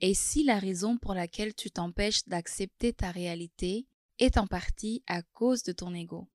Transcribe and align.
et 0.00 0.14
si 0.14 0.44
la 0.44 0.58
raison 0.58 0.96
pour 0.96 1.14
laquelle 1.14 1.54
tu 1.54 1.70
t'empêches 1.70 2.24
d'accepter 2.26 2.92
ta 2.92 3.10
réalité 3.10 3.86
est 4.18 4.38
en 4.38 4.46
partie 4.46 5.02
à 5.06 5.22
cause 5.22 5.62
de 5.62 5.72
ton 5.72 5.94
ego? 5.94 6.28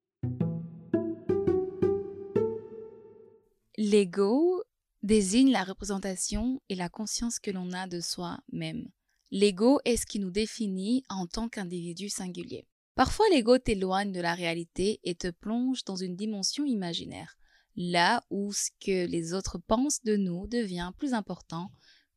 L'ego 3.77 4.63
désigne 5.03 5.51
la 5.51 5.63
représentation 5.63 6.61
et 6.69 6.75
la 6.75 6.89
conscience 6.89 7.39
que 7.39 7.51
l'on 7.51 7.71
a 7.73 7.87
de 7.87 7.99
soi-même. 7.99 8.89
L'ego 9.31 9.79
est 9.83 9.97
ce 9.97 10.05
qui 10.05 10.19
nous 10.19 10.31
définit 10.31 11.03
en 11.09 11.27
tant 11.27 11.49
qu'individu 11.49 12.09
singulier. 12.09 12.67
Parfois, 12.95 13.25
l'ego 13.31 13.57
t'éloigne 13.57 14.13
de 14.13 14.21
la 14.21 14.33
réalité 14.33 15.01
et 15.03 15.15
te 15.15 15.29
plonge 15.29 15.83
dans 15.83 15.97
une 15.97 16.15
dimension 16.15 16.63
imaginaire, 16.63 17.37
là 17.75 18.23
où 18.29 18.53
ce 18.53 18.69
que 18.79 19.05
les 19.05 19.33
autres 19.33 19.57
pensent 19.57 20.03
de 20.03 20.15
nous 20.15 20.47
devient 20.47 20.91
plus 20.97 21.13
important 21.13 21.69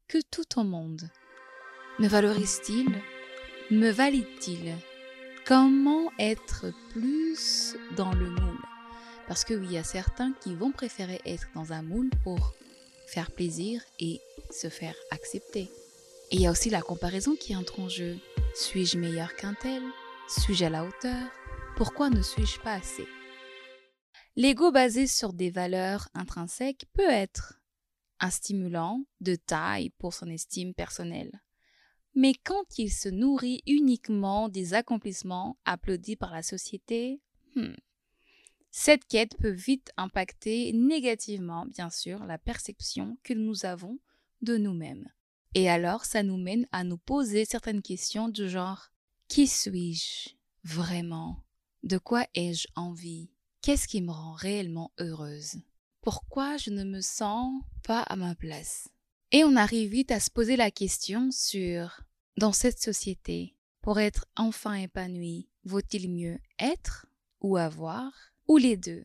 que 0.06 0.18
tout 0.30 0.60
au 0.60 0.64
monde. 0.64 1.10
Me 2.00 2.06
valorise-t-il? 2.06 3.02
Me 3.72 3.90
valide-t-il? 3.90 4.76
Comment 5.44 6.12
être 6.20 6.66
plus 6.92 7.74
dans 7.96 8.12
le 8.12 8.30
moule? 8.30 8.62
Parce 9.26 9.44
que 9.44 9.54
oui, 9.54 9.66
il 9.70 9.72
y 9.72 9.78
a 9.78 9.82
certains 9.82 10.32
qui 10.34 10.54
vont 10.54 10.70
préférer 10.70 11.20
être 11.26 11.48
dans 11.56 11.72
un 11.72 11.82
moule 11.82 12.10
pour 12.22 12.54
faire 13.08 13.32
plaisir 13.32 13.82
et 13.98 14.20
se 14.52 14.68
faire 14.68 14.94
accepter. 15.10 15.72
Et 16.30 16.36
il 16.36 16.40
y 16.40 16.46
a 16.46 16.52
aussi 16.52 16.70
la 16.70 16.82
comparaison 16.82 17.34
qui 17.34 17.56
entre 17.56 17.80
en 17.80 17.88
jeu. 17.88 18.16
Suis-je 18.54 18.96
meilleur 18.96 19.34
qu'un 19.34 19.54
tel? 19.54 19.82
Suis-je 20.28 20.66
à 20.66 20.70
la 20.70 20.84
hauteur? 20.84 21.28
Pourquoi 21.76 22.10
ne 22.10 22.22
suis-je 22.22 22.60
pas 22.60 22.74
assez? 22.74 23.08
L'ego 24.36 24.70
basé 24.70 25.08
sur 25.08 25.32
des 25.32 25.50
valeurs 25.50 26.08
intrinsèques 26.14 26.86
peut 26.92 27.10
être 27.10 27.54
un 28.20 28.30
stimulant 28.30 29.02
de 29.20 29.34
taille 29.34 29.90
pour 29.98 30.14
son 30.14 30.28
estime 30.28 30.74
personnelle 30.74 31.32
mais 32.18 32.34
quand 32.34 32.80
il 32.80 32.92
se 32.92 33.08
nourrit 33.08 33.62
uniquement 33.68 34.48
des 34.48 34.74
accomplissements 34.74 35.56
applaudis 35.64 36.16
par 36.16 36.32
la 36.32 36.42
société, 36.42 37.22
hmm, 37.54 37.74
cette 38.72 39.04
quête 39.04 39.36
peut 39.38 39.52
vite 39.52 39.92
impacter 39.96 40.72
négativement, 40.72 41.64
bien 41.66 41.90
sûr, 41.90 42.24
la 42.24 42.36
perception 42.36 43.16
que 43.22 43.34
nous 43.34 43.64
avons 43.66 44.00
de 44.42 44.56
nous-mêmes. 44.56 45.08
Et 45.54 45.70
alors, 45.70 46.04
ça 46.04 46.24
nous 46.24 46.36
mène 46.36 46.66
à 46.72 46.82
nous 46.82 46.98
poser 46.98 47.44
certaines 47.44 47.82
questions 47.82 48.28
du 48.28 48.48
genre 48.48 48.90
Qui 49.28 49.46
suis-je 49.46 50.30
vraiment? 50.64 51.44
De 51.84 51.98
quoi 51.98 52.26
ai-je 52.34 52.66
envie? 52.74 53.30
Qu'est-ce 53.62 53.86
qui 53.86 54.02
me 54.02 54.10
rend 54.10 54.32
réellement 54.32 54.90
heureuse? 54.98 55.54
Pourquoi 56.00 56.56
je 56.56 56.70
ne 56.70 56.82
me 56.82 57.00
sens 57.00 57.62
pas 57.84 58.00
à 58.00 58.16
ma 58.16 58.34
place? 58.34 58.88
Et 59.30 59.44
on 59.44 59.54
arrive 59.54 59.90
vite 59.90 60.10
à 60.10 60.18
se 60.18 60.30
poser 60.30 60.56
la 60.56 60.72
question 60.72 61.30
sur 61.30 62.00
dans 62.38 62.52
cette 62.52 62.80
société, 62.80 63.56
pour 63.82 63.98
être 63.98 64.26
enfin 64.36 64.74
épanoui, 64.74 65.48
vaut-il 65.64 66.08
mieux 66.08 66.38
être 66.60 67.06
ou 67.40 67.56
avoir 67.56 68.12
ou 68.46 68.58
les 68.58 68.76
deux? 68.76 69.02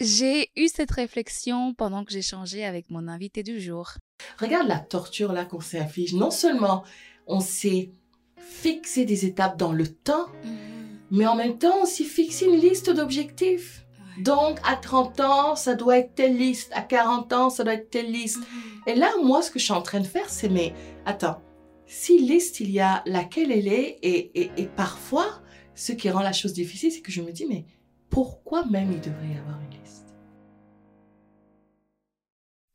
J'ai 0.00 0.50
eu 0.56 0.66
cette 0.66 0.90
réflexion 0.90 1.74
pendant 1.74 2.04
que 2.04 2.12
j'échangeais 2.12 2.64
avec 2.64 2.90
mon 2.90 3.06
invité 3.06 3.44
du 3.44 3.60
jour. 3.60 3.92
Regarde 4.38 4.66
la 4.66 4.80
torture 4.80 5.32
là 5.32 5.44
qu'on 5.44 5.60
s'inflige. 5.60 6.14
Non 6.14 6.32
seulement 6.32 6.82
on 7.28 7.38
s'est 7.38 7.92
fixé 8.36 9.04
des 9.04 9.24
étapes 9.26 9.56
dans 9.56 9.72
le 9.72 9.86
temps, 9.86 10.26
mm-hmm. 10.26 10.48
mais 11.12 11.26
en 11.26 11.36
même 11.36 11.58
temps 11.58 11.82
on 11.82 11.86
s'est 11.86 12.02
fixé 12.02 12.46
une 12.46 12.60
liste 12.60 12.90
d'objectifs. 12.90 13.83
Donc, 14.18 14.58
à 14.64 14.76
30 14.76 15.20
ans, 15.20 15.56
ça 15.56 15.74
doit 15.74 15.98
être 15.98 16.14
telle 16.14 16.36
liste. 16.36 16.70
À 16.74 16.82
40 16.82 17.32
ans, 17.32 17.50
ça 17.50 17.64
doit 17.64 17.74
être 17.74 17.90
telle 17.90 18.10
liste. 18.10 18.38
Mm-hmm. 18.38 18.90
Et 18.90 18.94
là, 18.94 19.10
moi, 19.22 19.42
ce 19.42 19.50
que 19.50 19.58
je 19.58 19.64
suis 19.64 19.72
en 19.72 19.82
train 19.82 20.00
de 20.00 20.06
faire, 20.06 20.28
c'est, 20.28 20.48
mais 20.48 20.72
attends, 21.04 21.40
si 21.86 22.18
liste 22.18 22.60
il 22.60 22.70
y 22.70 22.80
a, 22.80 23.02
laquelle 23.06 23.52
elle 23.52 23.68
est, 23.68 23.98
et, 24.02 24.50
et, 24.56 24.66
parfois, 24.66 25.42
ce 25.74 25.92
qui 25.92 26.10
rend 26.10 26.20
la 26.20 26.32
chose 26.32 26.52
difficile, 26.52 26.92
c'est 26.92 27.00
que 27.00 27.12
je 27.12 27.22
me 27.22 27.32
dis, 27.32 27.46
mais 27.46 27.66
pourquoi 28.10 28.64
même 28.66 28.92
il 28.92 29.00
devrait 29.00 29.28
y 29.34 29.38
avoir 29.38 29.60
une 29.60 29.80
liste? 29.80 30.14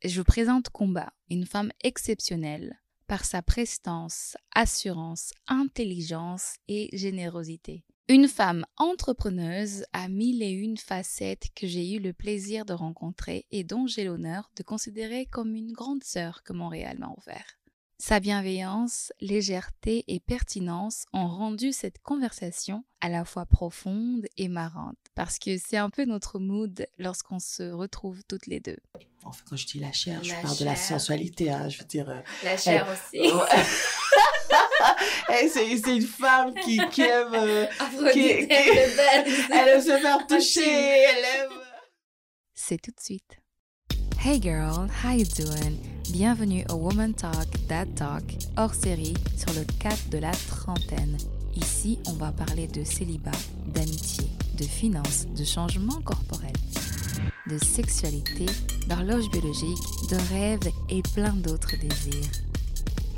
Je 0.04 0.18
vous 0.18 0.24
présente 0.24 0.70
Combat, 0.70 1.12
une 1.28 1.46
femme 1.46 1.70
exceptionnelle 1.82 2.80
par 3.06 3.24
sa 3.24 3.42
prestance, 3.42 4.36
assurance, 4.54 5.32
intelligence 5.48 6.54
et 6.68 6.88
générosité. 6.96 7.84
Une 8.12 8.26
femme 8.26 8.66
entrepreneuse 8.76 9.84
à 9.92 10.08
mille 10.08 10.42
et 10.42 10.50
une 10.50 10.78
facettes 10.78 11.46
que 11.54 11.68
j'ai 11.68 11.94
eu 11.94 12.00
le 12.00 12.12
plaisir 12.12 12.64
de 12.64 12.72
rencontrer 12.72 13.46
et 13.52 13.62
dont 13.62 13.86
j'ai 13.86 14.02
l'honneur 14.02 14.50
de 14.56 14.64
considérer 14.64 15.26
comme 15.26 15.54
une 15.54 15.70
grande 15.70 16.02
sœur 16.02 16.42
que 16.42 16.52
Montréal 16.52 16.98
m'a 16.98 17.14
offert. 17.16 17.60
Sa 17.98 18.18
bienveillance, 18.18 19.12
légèreté 19.20 20.02
et 20.08 20.18
pertinence 20.18 21.04
ont 21.12 21.28
rendu 21.28 21.70
cette 21.70 22.02
conversation 22.02 22.82
à 23.00 23.08
la 23.08 23.24
fois 23.24 23.46
profonde 23.46 24.26
et 24.36 24.48
marrante, 24.48 24.98
parce 25.14 25.38
que 25.38 25.56
c'est 25.56 25.76
un 25.76 25.88
peu 25.88 26.04
notre 26.04 26.40
mood 26.40 26.88
lorsqu'on 26.98 27.38
se 27.38 27.70
retrouve 27.70 28.24
toutes 28.26 28.48
les 28.48 28.58
deux. 28.58 28.78
En 29.22 29.30
fait, 29.30 29.44
quand 29.48 29.56
je 29.56 29.66
dis 29.68 29.78
la 29.78 29.92
chair, 29.92 30.24
je 30.24 30.34
parle 30.42 30.58
de 30.58 30.64
la 30.64 30.74
sensualité, 30.74 31.52
hein, 31.52 31.68
je 31.68 31.78
veux 31.78 31.84
dire... 31.84 32.10
Euh, 32.10 32.20
la 32.42 32.56
chair 32.56 32.88
aussi. 32.88 33.22
c'est 35.52 35.96
une 35.96 36.02
femme 36.02 36.54
qui, 36.54 36.80
qui 36.90 37.02
aime. 37.02 37.34
Euh, 37.34 37.66
qui, 38.12 38.30
elle 38.30 39.68
aime 39.68 39.80
se 39.80 39.98
faire 39.98 40.26
toucher. 40.26 40.60
Elle 40.62 41.24
aime. 41.24 41.58
C'est 42.54 42.80
tout 42.80 42.90
de 42.90 43.00
suite. 43.00 43.38
Hey 44.22 44.38
girl, 44.40 44.88
how 45.02 45.12
you 45.12 45.24
doing? 45.36 45.78
Bienvenue 46.12 46.64
au 46.70 46.74
Woman 46.74 47.14
Talk, 47.14 47.48
That 47.68 47.86
Talk, 47.96 48.22
hors 48.56 48.74
série 48.74 49.14
sur 49.36 49.52
le 49.54 49.64
cap 49.78 49.96
de 50.10 50.18
la 50.18 50.32
trentaine. 50.32 51.16
Ici, 51.56 51.98
on 52.06 52.12
va 52.12 52.30
parler 52.32 52.66
de 52.66 52.84
célibat, 52.84 53.30
d'amitié, 53.66 54.26
de 54.58 54.64
finances, 54.64 55.26
de 55.36 55.44
changement 55.44 56.00
corporel, 56.02 56.52
de 57.46 57.58
sexualité, 57.58 58.46
d'horloge 58.88 59.30
biologique, 59.30 59.78
de 60.10 60.16
rêves 60.34 60.72
et 60.90 61.02
plein 61.14 61.32
d'autres 61.32 61.76
désirs. 61.80 62.49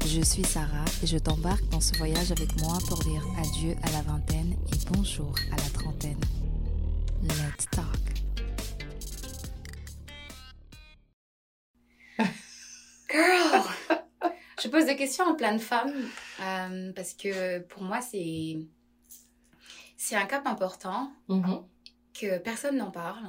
Je 0.07 0.21
suis 0.21 0.45
Sarah 0.45 0.85
et 1.03 1.07
je 1.07 1.17
t'embarque 1.17 1.67
dans 1.71 1.81
ce 1.81 1.97
voyage 1.97 2.33
avec 2.33 2.57
moi 2.61 2.79
pour 2.89 2.99
dire 2.99 3.25
adieu 3.39 3.75
à 3.83 3.91
la 3.93 4.03
vingtaine 4.03 4.53
et 4.73 4.93
bonjour 4.93 5.35
à 5.53 5.57
la 5.57 5.71
trentaine. 5.71 6.21
Let's 7.23 7.67
talk. 7.71 7.87
Girl! 13.11 13.63
Je 14.63 14.69
pose 14.69 14.87
des 14.87 14.97
questions 14.97 15.25
en 15.25 15.35
plein 15.35 15.55
de 15.55 15.61
femmes 15.61 16.09
euh, 16.41 16.93
parce 16.95 17.15
que 17.15 17.61
pour 17.61 17.83
moi, 17.83 18.01
c'est, 18.01 18.59
c'est 19.97 20.17
un 20.17 20.27
cap 20.27 20.47
important 20.47 21.13
mm-hmm. 21.29 21.65
que 22.15 22.39
personne 22.39 22.77
n'en 22.77 22.91
parle. 22.91 23.27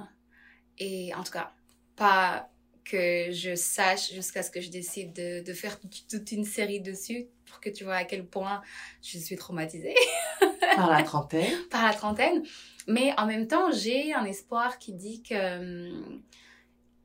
Et 0.77 1.13
en 1.15 1.23
tout 1.23 1.31
cas, 1.31 1.51
pas 1.95 2.49
que 2.83 3.31
je 3.31 3.55
sache 3.55 4.11
jusqu'à 4.13 4.43
ce 4.43 4.51
que 4.51 4.61
je 4.61 4.69
décide 4.69 5.13
de, 5.13 5.43
de, 5.43 5.53
faire 5.53 5.79
toute 6.09 6.31
une 6.31 6.45
série 6.45 6.81
dessus 6.81 7.27
pour 7.45 7.59
que 7.59 7.69
tu 7.69 7.83
vois 7.83 7.95
à 7.95 8.03
quel 8.03 8.25
point 8.25 8.61
je 9.01 9.17
suis 9.17 9.35
traumatisée. 9.35 9.95
Par 10.75 10.89
la 10.89 11.03
trentaine. 11.03 11.53
Par 11.69 11.83
la 11.85 11.93
trentaine. 11.93 12.43
Mais 12.87 13.13
en 13.17 13.25
même 13.25 13.47
temps, 13.47 13.71
j'ai 13.71 14.13
un 14.13 14.25
espoir 14.25 14.77
qui 14.77 14.93
dit 14.93 15.23
que 15.23 15.59
hum, 15.59 16.21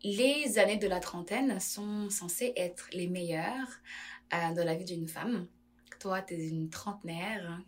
les 0.03 0.59
années 0.59 0.77
de 0.77 0.89
la 0.89 1.01
trentaine 1.01 1.61
sont 1.61 2.11
censées 2.11 2.53
être 2.57 2.89
les 2.93 3.09
meilleures 3.09 3.81
euh, 4.33 4.55
dans 4.55 4.65
la 4.65 4.75
vie 4.75 4.85
d'une 4.85 5.09
femme. 5.09 5.47
Toi, 6.01 6.23
tu 6.23 6.35
es 6.35 6.49
une 6.49 6.71
trentenaire 6.71 7.61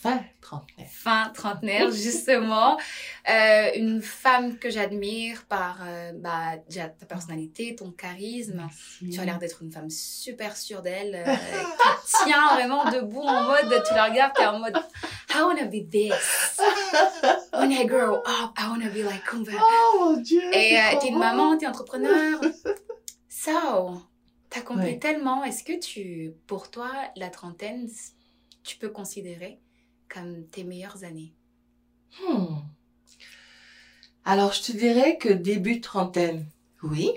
fin 0.00 0.24
trentenaire. 0.40 0.88
Fin 0.90 1.30
trentenaire, 1.34 1.90
justement. 1.92 2.78
Euh, 3.28 3.70
une 3.74 4.00
femme 4.00 4.58
que 4.58 4.70
j'admire 4.70 5.44
par 5.46 5.78
euh, 5.86 6.12
bah, 6.14 6.56
ta 6.74 7.06
personnalité, 7.06 7.74
ton 7.76 7.90
charisme. 7.90 8.66
Tu 9.12 9.20
as 9.20 9.24
l'air 9.24 9.38
d'être 9.38 9.62
une 9.62 9.70
femme 9.70 9.90
super 9.90 10.56
sûre 10.56 10.82
d'elle, 10.82 11.22
euh, 11.26 11.34
qui 11.34 12.24
tient 12.24 12.54
vraiment 12.54 12.90
debout 12.90 13.22
en 13.22 13.42
mode, 13.44 13.82
tu 13.86 13.94
la 13.94 14.06
regardes, 14.06 14.32
tu 14.34 14.42
es 14.42 14.46
en 14.46 14.58
mode, 14.58 14.76
I 15.34 15.42
wanna 15.42 15.66
be 15.66 15.88
this. 15.88 16.58
When 17.52 17.70
I 17.70 17.84
grow 17.84 18.16
up, 18.16 18.52
I 18.58 18.68
wanna 18.68 18.88
be 18.88 19.02
like 19.02 19.24
Kumba. 19.24 19.52
Oh 19.54 19.98
mon 20.00 20.16
Dieu! 20.16 20.42
Et 20.54 20.78
euh, 20.78 20.98
tu 20.98 21.06
es 21.06 21.10
une 21.10 21.18
maman, 21.18 21.56
tu 21.58 21.64
es 21.64 21.68
entrepreneur. 21.68 22.40
So, 23.28 24.02
t'as 24.50 24.60
compris 24.60 24.98
tellement. 24.98 25.44
Est-ce 25.44 25.64
que 25.64 25.78
tu, 25.78 26.34
pour 26.46 26.70
toi, 26.70 26.90
la 27.16 27.30
trentaine, 27.30 27.88
tu 28.62 28.76
peux 28.76 28.90
considérer 28.90 29.60
comme 30.12 30.44
tes 30.48 30.64
meilleures 30.64 31.04
années 31.04 31.34
hmm. 32.20 32.56
Alors, 34.24 34.52
je 34.52 34.62
te 34.62 34.72
dirais 34.72 35.16
que 35.16 35.30
début 35.30 35.80
trentaine, 35.80 36.46
oui. 36.82 37.10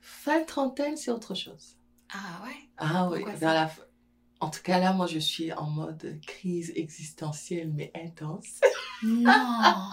Fin 0.00 0.44
trentaine, 0.44 0.96
c'est 0.96 1.10
autre 1.10 1.34
chose. 1.34 1.76
Ah 2.10 2.42
ouais 2.44 2.56
Ah 2.76 3.08
oui. 3.10 3.24
Dans 3.40 3.52
la... 3.52 3.70
En 4.40 4.48
tout 4.50 4.62
cas, 4.62 4.78
là, 4.78 4.92
moi, 4.92 5.06
je 5.06 5.18
suis 5.18 5.52
en 5.52 5.68
mode 5.68 6.20
crise 6.26 6.72
existentielle, 6.76 7.72
mais 7.74 7.90
intense. 7.94 8.60
Non 9.02 9.90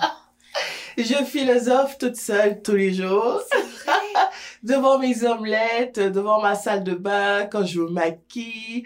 Je 0.98 1.24
philosophe 1.26 1.98
toute 1.98 2.16
seule 2.16 2.62
tous 2.62 2.76
les 2.76 2.94
jours. 2.94 3.42
Vrai 3.86 4.22
devant 4.64 4.98
mes 4.98 5.24
omelettes, 5.24 6.00
devant 6.00 6.42
ma 6.42 6.56
salle 6.56 6.84
de 6.84 6.96
bain, 6.96 7.46
quand 7.46 7.66
je 7.66 7.82
me 7.82 7.90
maquille. 7.90 8.86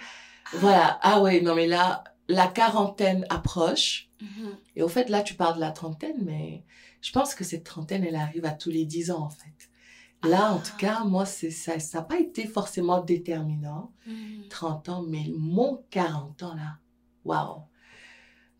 Voilà. 0.53 0.99
Ah 1.01 1.21
ouais, 1.21 1.41
non 1.41 1.55
mais 1.55 1.67
là, 1.67 2.03
la 2.29 2.47
quarantaine 2.47 3.25
approche. 3.29 4.07
Mhm. 4.21 4.55
Et 4.77 4.83
au 4.83 4.87
fait, 4.87 5.09
là, 5.09 5.21
tu 5.23 5.33
parles 5.33 5.55
de 5.55 5.59
la 5.59 5.71
trentaine, 5.71 6.23
mais 6.23 6.63
je 7.01 7.11
pense 7.11 7.35
que 7.35 7.43
cette 7.43 7.63
trentaine, 7.65 8.03
elle 8.05 8.15
arrive 8.15 8.45
à 8.45 8.51
tous 8.51 8.69
les 8.69 8.85
dix 8.85 9.11
ans, 9.11 9.23
en 9.23 9.29
fait. 9.29 9.69
Là, 10.23 10.53
en 10.53 10.57
Ah. 10.57 10.63
tout 10.63 10.77
cas, 10.77 11.03
moi, 11.05 11.25
c'est 11.25 11.49
ça 11.51 11.79
ça 11.79 11.99
n'a 11.99 12.03
pas 12.05 12.19
été 12.19 12.45
forcément 12.45 13.01
déterminant. 13.01 13.91
Mhm. 14.05 14.47
30 14.49 14.89
ans, 14.89 15.01
mais 15.01 15.25
mon 15.35 15.83
40 15.89 16.43
ans, 16.43 16.55
là, 16.55 16.77
waouh. 17.25 17.61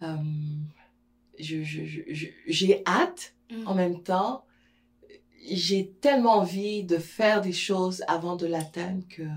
Euh, 0.01 0.15
je- 1.37 1.63
je- 1.63 1.85
je- 1.85 2.01
je- 2.07 2.27
J'ai 2.47 2.81
hâte, 2.87 3.35
Mhm. 3.51 3.67
en 3.67 3.75
même 3.75 4.01
temps, 4.03 4.45
j'ai 5.51 5.91
tellement 6.01 6.37
envie 6.37 6.83
de 6.85 6.97
faire 6.97 7.41
des 7.41 7.53
choses 7.53 8.03
avant 8.07 8.35
de 8.35 8.45
l'atteindre 8.47 9.03
que, 9.09 9.27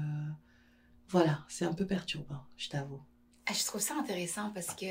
voilà, 1.08 1.44
c'est 1.48 1.64
un 1.64 1.72
peu 1.74 1.86
perturbant, 1.86 2.44
je 2.56 2.68
t'avoue. 2.70 3.02
Ah, 3.46 3.52
Je 3.52 3.64
trouve 3.64 3.80
ça 3.80 3.94
intéressant 3.94 4.50
parce 4.54 4.68
que 4.74 4.86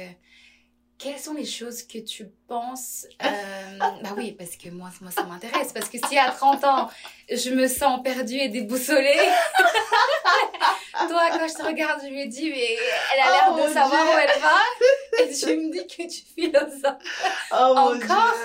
quelles 0.98 1.18
sont 1.18 1.34
les 1.34 1.46
choses 1.46 1.82
que 1.84 1.98
tu 1.98 2.28
penses 2.48 3.08
euh, 3.24 3.78
Bah 3.80 4.14
oui, 4.16 4.34
parce 4.34 4.56
que 4.56 4.70
moi, 4.70 4.90
moi 5.02 5.10
ça 5.12 5.24
m'intéresse. 5.24 5.74
Parce 5.74 5.90
que 5.90 5.98
si 6.08 6.18
à 6.18 6.30
30 6.32 6.64
ans, 6.64 6.90
je 7.30 7.50
me 7.52 7.68
sens 7.68 8.02
perdue 8.04 8.36
et 8.38 8.50
déboussolée, 8.50 9.16
toi, 10.94 11.30
quand 11.32 11.48
je 11.48 11.54
te 11.56 11.64
regarde, 11.66 12.02
je 12.04 12.10
me 12.10 12.26
dis, 12.28 12.50
mais 12.50 12.78
elle 13.14 13.20
a 13.20 13.32
l'air 13.32 13.50
Oh, 13.54 13.68
de 13.68 13.74
savoir 13.74 14.04
Dieu. 14.06 14.14
où 14.14 14.18
elle 14.20 14.40
va. 14.42 14.60
Et 15.24 15.34
je 15.34 15.46
me 15.56 15.72
dis 15.72 15.88
que 15.88 16.04
tu 16.10 16.22
philosophes. 16.36 17.38
Oh 17.52 17.96
Encore. 17.96 18.36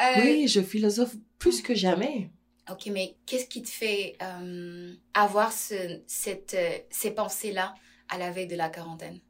Euh, 0.00 0.20
Oui, 0.22 0.48
je 0.48 0.60
philosophe 0.60 1.14
plus 1.38 1.62
que 1.62 1.74
jamais. 1.74 2.30
Ok, 2.70 2.86
mais 2.86 3.16
qu'est-ce 3.26 3.46
qui 3.46 3.62
te 3.62 3.68
fait 3.70 4.16
euh, 4.22 4.94
avoir 5.14 5.52
ce, 5.52 6.00
cette, 6.06 6.56
ces 6.90 7.10
pensées-là 7.12 7.74
à 8.08 8.18
la 8.18 8.30
veille 8.30 8.46
de 8.46 8.56
la 8.56 8.68
quarantaine? 8.68 9.20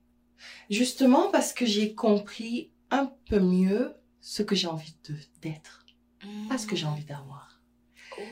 Justement 0.71 1.31
parce 1.31 1.53
que 1.53 1.67
j'ai 1.67 1.95
compris 1.95 2.71
un 2.91 3.13
peu 3.29 3.41
mieux 3.41 3.95
ce 4.21 4.43
que 4.43 4.55
j'ai 4.55 4.69
envie 4.69 4.95
de- 5.09 5.17
d'être, 5.41 5.85
pas 6.49 6.59
ce 6.59 6.67
que 6.67 6.77
j'ai 6.77 6.87
envie 6.87 7.05
d'avoir. 7.05 7.61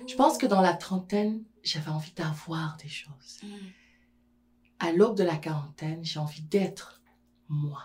Je 0.07 0.15
pense 0.15 0.39
que 0.39 0.47
dans 0.47 0.61
la 0.61 0.75
trentaine, 0.75 1.43
j'avais 1.63 1.91
envie 1.91 2.13
d'avoir 2.13 2.77
des 2.77 2.89
choses. 2.89 3.41
Mm. 3.43 3.49
À 4.79 4.93
l'aube 4.93 5.17
de 5.17 5.25
la 5.25 5.37
quarantaine, 5.37 6.05
j'ai 6.05 6.19
envie 6.19 6.43
d'être 6.43 7.03
moi. 7.49 7.83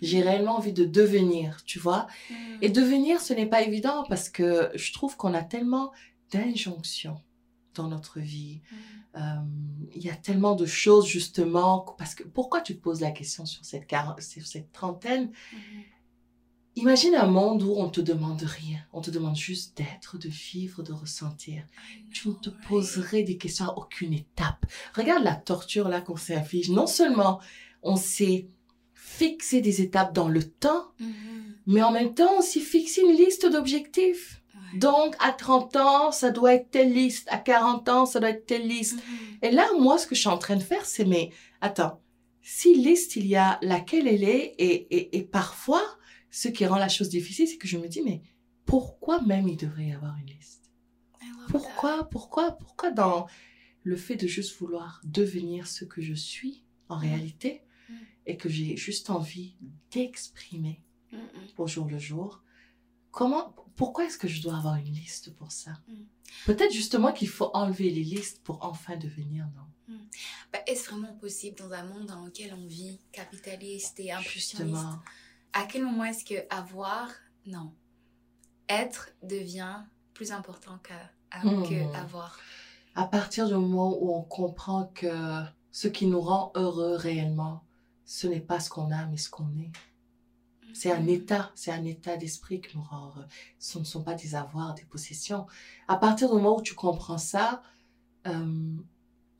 J'ai 0.00 0.22
réellement 0.22 0.56
envie 0.56 0.72
de 0.72 0.84
devenir, 0.84 1.62
tu 1.64 1.78
vois. 1.78 2.06
Mm. 2.30 2.34
Et 2.62 2.68
devenir, 2.68 3.20
ce 3.20 3.32
n'est 3.32 3.46
pas 3.46 3.62
évident 3.62 4.04
parce 4.08 4.28
que 4.28 4.70
je 4.74 4.92
trouve 4.92 5.16
qu'on 5.16 5.34
a 5.34 5.42
tellement 5.42 5.92
d'injonctions 6.32 7.20
dans 7.74 7.88
notre 7.88 8.20
vie. 8.20 8.60
Mm. 8.70 8.76
Euh, 9.16 9.20
Il 9.94 10.02
y 10.02 10.10
a 10.10 10.14
tellement 10.16 10.54
de 10.54 10.66
choses 10.66 11.06
justement. 11.06 11.80
Parce 11.98 12.14
que 12.14 12.22
pourquoi 12.24 12.60
tu 12.60 12.76
te 12.76 12.80
poses 12.82 13.00
la 13.00 13.10
question 13.10 13.44
sur 13.46 13.64
cette, 13.64 13.90
sur 14.20 14.46
cette 14.46 14.72
trentaine? 14.72 15.30
Mm. 15.52 15.56
Imagine 16.76 17.16
un 17.16 17.26
monde 17.26 17.62
où 17.64 17.72
on 17.76 17.88
te 17.88 18.00
demande 18.00 18.42
rien. 18.42 18.78
On 18.92 19.00
te 19.00 19.10
demande 19.10 19.36
juste 19.36 19.76
d'être, 19.76 20.18
de 20.18 20.28
vivre, 20.28 20.82
de 20.84 20.92
ressentir. 20.92 21.64
Tu 22.12 22.28
ne 22.28 22.34
te 22.34 22.48
Ouais. 22.50 22.56
poserais 22.68 23.22
des 23.24 23.36
questions 23.36 23.66
à 23.66 23.74
aucune 23.76 24.12
étape. 24.14 24.64
Regarde 24.94 25.24
la 25.24 25.34
torture 25.34 25.88
là 25.88 26.00
qu'on 26.00 26.16
s'inflige. 26.16 26.70
Non 26.70 26.86
seulement 26.86 27.40
on 27.82 27.96
s'est 27.96 28.46
fixé 28.94 29.60
des 29.60 29.80
étapes 29.82 30.14
dans 30.14 30.28
le 30.28 30.44
temps, 30.44 30.92
Mhm. 31.00 31.54
mais 31.66 31.82
en 31.82 31.90
même 31.90 32.14
temps 32.14 32.38
on 32.38 32.42
s'est 32.42 32.60
fixé 32.60 33.02
une 33.02 33.16
liste 33.16 33.46
d'objectifs. 33.50 34.39
Donc 34.78 35.16
à 35.18 35.32
30 35.32 35.76
ans, 35.76 36.12
ça 36.12 36.30
doit 36.30 36.54
être 36.54 36.70
telle 36.70 36.92
liste. 36.92 37.26
À 37.30 37.38
40 37.38 37.88
ans, 37.88 38.06
ça 38.06 38.20
doit 38.20 38.30
être 38.30 38.46
telle 38.46 38.66
liste. 38.66 38.96
Mhm. 38.96 39.38
Et 39.42 39.50
là, 39.50 39.66
moi, 39.78 39.98
ce 39.98 40.06
que 40.06 40.14
je 40.14 40.20
suis 40.20 40.28
en 40.28 40.38
train 40.38 40.56
de 40.56 40.62
faire, 40.62 40.84
c'est, 40.86 41.04
mais 41.04 41.30
attends, 41.60 42.00
si 42.42 42.74
liste 42.74 43.16
il 43.16 43.26
y 43.26 43.36
a 43.36 43.58
laquelle 43.62 44.06
elle 44.08 44.24
est, 44.24 44.54
et, 44.58 44.94
et, 44.96 45.16
et 45.18 45.22
parfois, 45.22 45.82
ce 46.30 46.48
qui 46.48 46.64
rend 46.66 46.76
la 46.76 46.88
chose 46.88 47.08
difficile, 47.08 47.48
c'est 47.48 47.56
que 47.58 47.68
je 47.68 47.78
me 47.78 47.88
dis, 47.88 48.02
mais 48.02 48.22
pourquoi 48.66 49.20
même 49.22 49.48
il 49.48 49.56
devrait 49.56 49.86
y 49.86 49.92
avoir 49.92 50.16
une 50.18 50.26
liste? 50.34 50.70
Pourquoi, 51.48 52.08
pourquoi, 52.08 52.52
pourquoi 52.52 52.90
dans 52.90 53.26
le 53.82 53.96
fait 53.96 54.16
de 54.16 54.26
juste 54.26 54.56
vouloir 54.58 55.00
devenir 55.04 55.66
ce 55.66 55.84
que 55.84 56.00
je 56.00 56.14
suis 56.14 56.64
en 56.88 56.96
Mhm. 56.96 57.02
réalité, 57.02 57.62
Mhm. 57.88 57.96
et 58.26 58.36
que 58.36 58.48
j'ai 58.48 58.76
juste 58.76 59.10
envie 59.10 59.56
d'exprimer 59.90 60.82
au 61.58 61.66
jour 61.66 61.86
le 61.88 61.98
jour, 61.98 62.42
comment, 63.10 63.54
pourquoi 63.76 64.04
est-ce 64.04 64.18
que 64.18 64.28
je 64.28 64.42
dois 64.42 64.56
avoir 64.56 64.76
une 64.76 64.92
liste 64.92 65.34
pour 65.34 65.52
ça? 65.52 65.72
Mhm. 65.88 66.06
Peut-être 66.46 66.72
justement 66.72 67.12
qu'il 67.12 67.28
faut 67.28 67.50
enlever 67.54 67.90
les 67.90 68.04
listes 68.04 68.40
pour 68.42 68.64
enfin 68.64 68.96
devenir, 68.96 69.46
non? 69.56 69.96
Bah, 70.52 70.60
Est-ce 70.66 70.90
vraiment 70.90 71.12
possible 71.14 71.56
dans 71.58 71.72
un 71.72 71.82
monde 71.84 72.06
dans 72.06 72.24
lequel 72.24 72.54
on 72.54 72.66
vit, 72.66 73.00
capitaliste 73.12 73.98
et 74.00 74.12
impulsionniste 74.12 74.76
Justement. 74.76 74.98
À 75.52 75.64
quel 75.64 75.84
moment 75.84 76.04
est-ce 76.04 76.24
que 76.24 76.34
avoir, 76.48 77.08
non, 77.46 77.74
être 78.68 79.10
devient 79.22 79.82
plus 80.14 80.30
important 80.32 80.78
à- 81.32 81.40
que 81.42 81.96
avoir? 81.96 82.38
À 82.94 83.04
partir 83.04 83.46
du 83.48 83.54
moment 83.54 83.96
où 84.00 84.14
on 84.14 84.22
comprend 84.22 84.86
que 84.94 85.42
ce 85.72 85.88
qui 85.88 86.06
nous 86.06 86.20
rend 86.20 86.52
heureux 86.54 86.94
réellement, 86.96 87.64
ce 88.04 88.26
n'est 88.26 88.40
pas 88.40 88.60
ce 88.60 88.68
qu'on 88.70 88.90
a, 88.92 89.06
mais 89.06 89.16
ce 89.16 89.30
qu'on 89.30 89.48
est. 89.58 89.70
C'est 90.74 90.92
un 90.92 91.06
état, 91.06 91.50
c'est 91.54 91.70
un 91.70 91.84
état 91.84 92.16
d'esprit 92.16 92.60
qui 92.60 92.76
nous 92.76 92.82
rend 92.82 93.06
heureux. 93.06 93.26
Ce 93.58 93.78
ne 93.78 93.84
sont 93.84 94.02
pas 94.02 94.14
des 94.14 94.34
avoirs, 94.34 94.74
des 94.74 94.84
possessions. 94.84 95.46
À 95.88 95.96
partir 95.96 96.28
du 96.28 96.34
moment 96.34 96.58
où 96.58 96.62
tu 96.62 96.74
comprends 96.74 97.18
ça, 97.18 97.62
euh, 98.26 98.76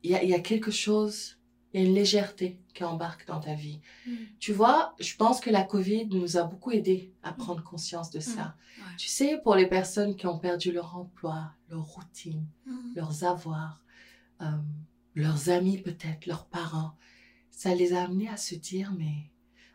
il 0.03 0.11
y, 0.11 0.15
a, 0.15 0.23
il 0.23 0.29
y 0.29 0.33
a 0.33 0.39
quelque 0.39 0.71
chose, 0.71 1.37
il 1.73 1.81
y 1.81 1.83
a 1.83 1.87
une 1.87 1.95
légèreté 1.95 2.59
qui 2.73 2.83
embarque 2.83 3.27
dans 3.27 3.39
ta 3.39 3.53
vie. 3.53 3.79
Mhm. 4.05 4.17
Tu 4.39 4.53
vois, 4.53 4.95
je 4.99 5.15
pense 5.15 5.39
que 5.39 5.49
la 5.49 5.63
Covid 5.63 6.07
nous 6.07 6.37
a 6.37 6.43
beaucoup 6.43 6.71
aidé 6.71 7.13
à 7.23 7.33
prendre 7.33 7.63
conscience 7.63 8.09
de 8.09 8.19
ça. 8.19 8.55
Ouais. 8.77 8.95
Tu 8.97 9.07
sais, 9.07 9.39
pour 9.43 9.55
les 9.55 9.67
personnes 9.67 10.15
qui 10.15 10.27
ont 10.27 10.39
perdu 10.39 10.71
leur 10.71 10.97
emploi, 10.97 11.51
leur 11.69 11.83
routine, 11.83 12.45
leurs 12.95 13.23
avoirs, 13.23 13.83
euh, 14.41 14.45
leurs 15.15 15.49
amis 15.49 15.77
peut-être, 15.77 16.25
leurs 16.25 16.45
parents. 16.45 16.95
Ça 17.49 17.75
les 17.75 17.93
a 17.93 18.03
amenés 18.03 18.29
à 18.29 18.37
se 18.37 18.55
dire, 18.55 18.93
mais 18.97 19.29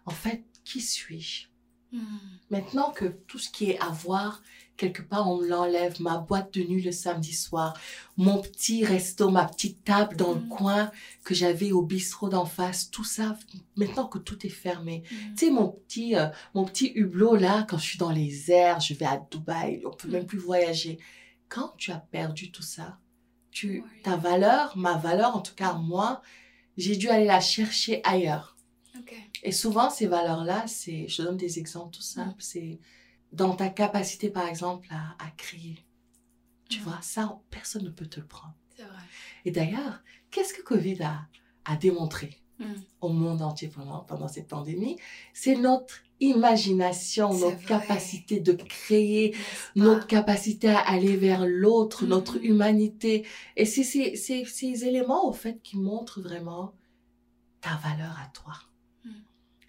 en 0.06 0.10
fait, 0.10 0.44
qui 0.66 0.80
suis-je? 0.80 1.46
Mhm. 1.92 2.02
Maintenant 2.50 2.90
que 2.90 3.04
tout 3.28 3.38
ce 3.38 3.48
qui 3.48 3.70
est 3.70 3.78
avoir, 3.78 4.42
quelque 4.76 5.02
part, 5.02 5.30
on 5.30 5.38
me 5.40 5.46
l'enlève, 5.48 6.00
ma 6.00 6.18
boîte 6.18 6.52
de 6.52 6.62
nuit 6.64 6.82
le 6.82 6.90
samedi 6.92 7.32
soir, 7.32 7.78
mon 8.16 8.42
petit 8.42 8.84
resto, 8.84 9.30
ma 9.30 9.44
petite 9.46 9.84
table 9.84 10.16
dans 10.16 10.32
le 10.34 10.40
Mhm. 10.40 10.48
coin 10.48 10.90
que 11.24 11.34
j'avais 11.34 11.70
au 11.72 11.82
bistrot 11.82 12.28
d'en 12.28 12.44
face, 12.44 12.90
tout 12.90 13.04
ça, 13.04 13.38
maintenant 13.76 14.08
que 14.08 14.18
tout 14.18 14.44
est 14.44 14.50
fermé. 14.50 15.04
Mhm. 15.10 15.34
Tu 15.36 15.46
sais, 15.46 15.50
mon 15.52 15.68
petit, 15.68 16.16
euh, 16.16 16.26
mon 16.54 16.64
petit 16.64 16.88
hublot 16.96 17.36
là, 17.36 17.64
quand 17.68 17.78
je 17.78 17.84
suis 17.84 17.98
dans 17.98 18.10
les 18.12 18.50
airs, 18.50 18.80
je 18.80 18.94
vais 18.94 19.06
à 19.06 19.22
Dubaï, 19.30 19.82
on 19.86 19.90
peut 19.90 20.08
même 20.08 20.26
plus 20.26 20.38
voyager. 20.38 20.98
Quand 21.48 21.72
tu 21.78 21.92
as 21.92 21.98
perdu 22.00 22.50
tout 22.50 22.62
ça, 22.62 22.98
tu, 23.52 23.84
ta 24.02 24.16
valeur, 24.16 24.76
ma 24.76 24.96
valeur, 24.96 25.36
en 25.36 25.40
tout 25.40 25.54
cas 25.54 25.74
moi, 25.74 26.20
j'ai 26.76 26.96
dû 26.96 27.08
aller 27.08 27.24
la 27.26 27.40
chercher 27.40 28.00
ailleurs. 28.04 28.55
Et 29.42 29.52
souvent, 29.52 29.90
ces 29.90 30.06
valeurs-là, 30.06 30.66
c'est, 30.66 31.08
je 31.08 31.16
te 31.18 31.22
donne 31.22 31.36
des 31.36 31.58
exemples 31.58 31.94
tout 31.94 32.02
simples, 32.02 32.40
c'est 32.42 32.78
dans 33.32 33.54
ta 33.54 33.68
capacité, 33.68 34.30
par 34.30 34.46
exemple, 34.48 34.88
à, 34.90 35.16
à 35.24 35.30
créer. 35.36 35.84
Tu 36.68 36.80
vois, 36.80 36.98
ça, 37.02 37.38
personne 37.50 37.84
ne 37.84 37.90
peut 37.90 38.06
te 38.06 38.20
le 38.20 38.26
prendre. 38.26 38.54
C'est 38.76 38.82
vrai. 38.84 39.02
Et 39.44 39.50
d'ailleurs, 39.50 40.02
qu'est-ce 40.30 40.52
que 40.54 40.62
Covid 40.62 41.02
a, 41.02 41.26
a 41.64 41.76
démontré 41.76 42.42
Mhm. 42.58 42.82
au 43.02 43.08
monde 43.10 43.42
entier 43.42 43.68
pendant, 43.68 44.00
pendant 44.00 44.28
cette 44.28 44.48
pandémie, 44.48 44.96
c'est 45.34 45.56
notre 45.56 46.00
imagination, 46.20 47.30
C'est 47.30 47.40
notre 47.44 47.56
vrai. 47.58 47.66
capacité 47.66 48.40
de 48.40 48.52
créer, 48.52 49.36
notre 49.74 50.06
capacité 50.06 50.68
à 50.68 50.78
aller 50.78 51.16
vers 51.16 51.44
l'autre, 51.46 52.04
Mhm. 52.04 52.08
notre 52.10 52.36
humanité. 52.42 53.26
Et 53.56 53.66
c'est 53.66 53.84
ces, 53.84 54.16
ces, 54.16 54.44
ces 54.46 54.84
éléments, 54.86 55.28
au 55.28 55.32
fait, 55.32 55.60
qui 55.62 55.76
montrent 55.76 56.22
vraiment 56.22 56.74
ta 57.60 57.76
valeur 57.76 58.18
à 58.18 58.28
toi. 58.28 58.54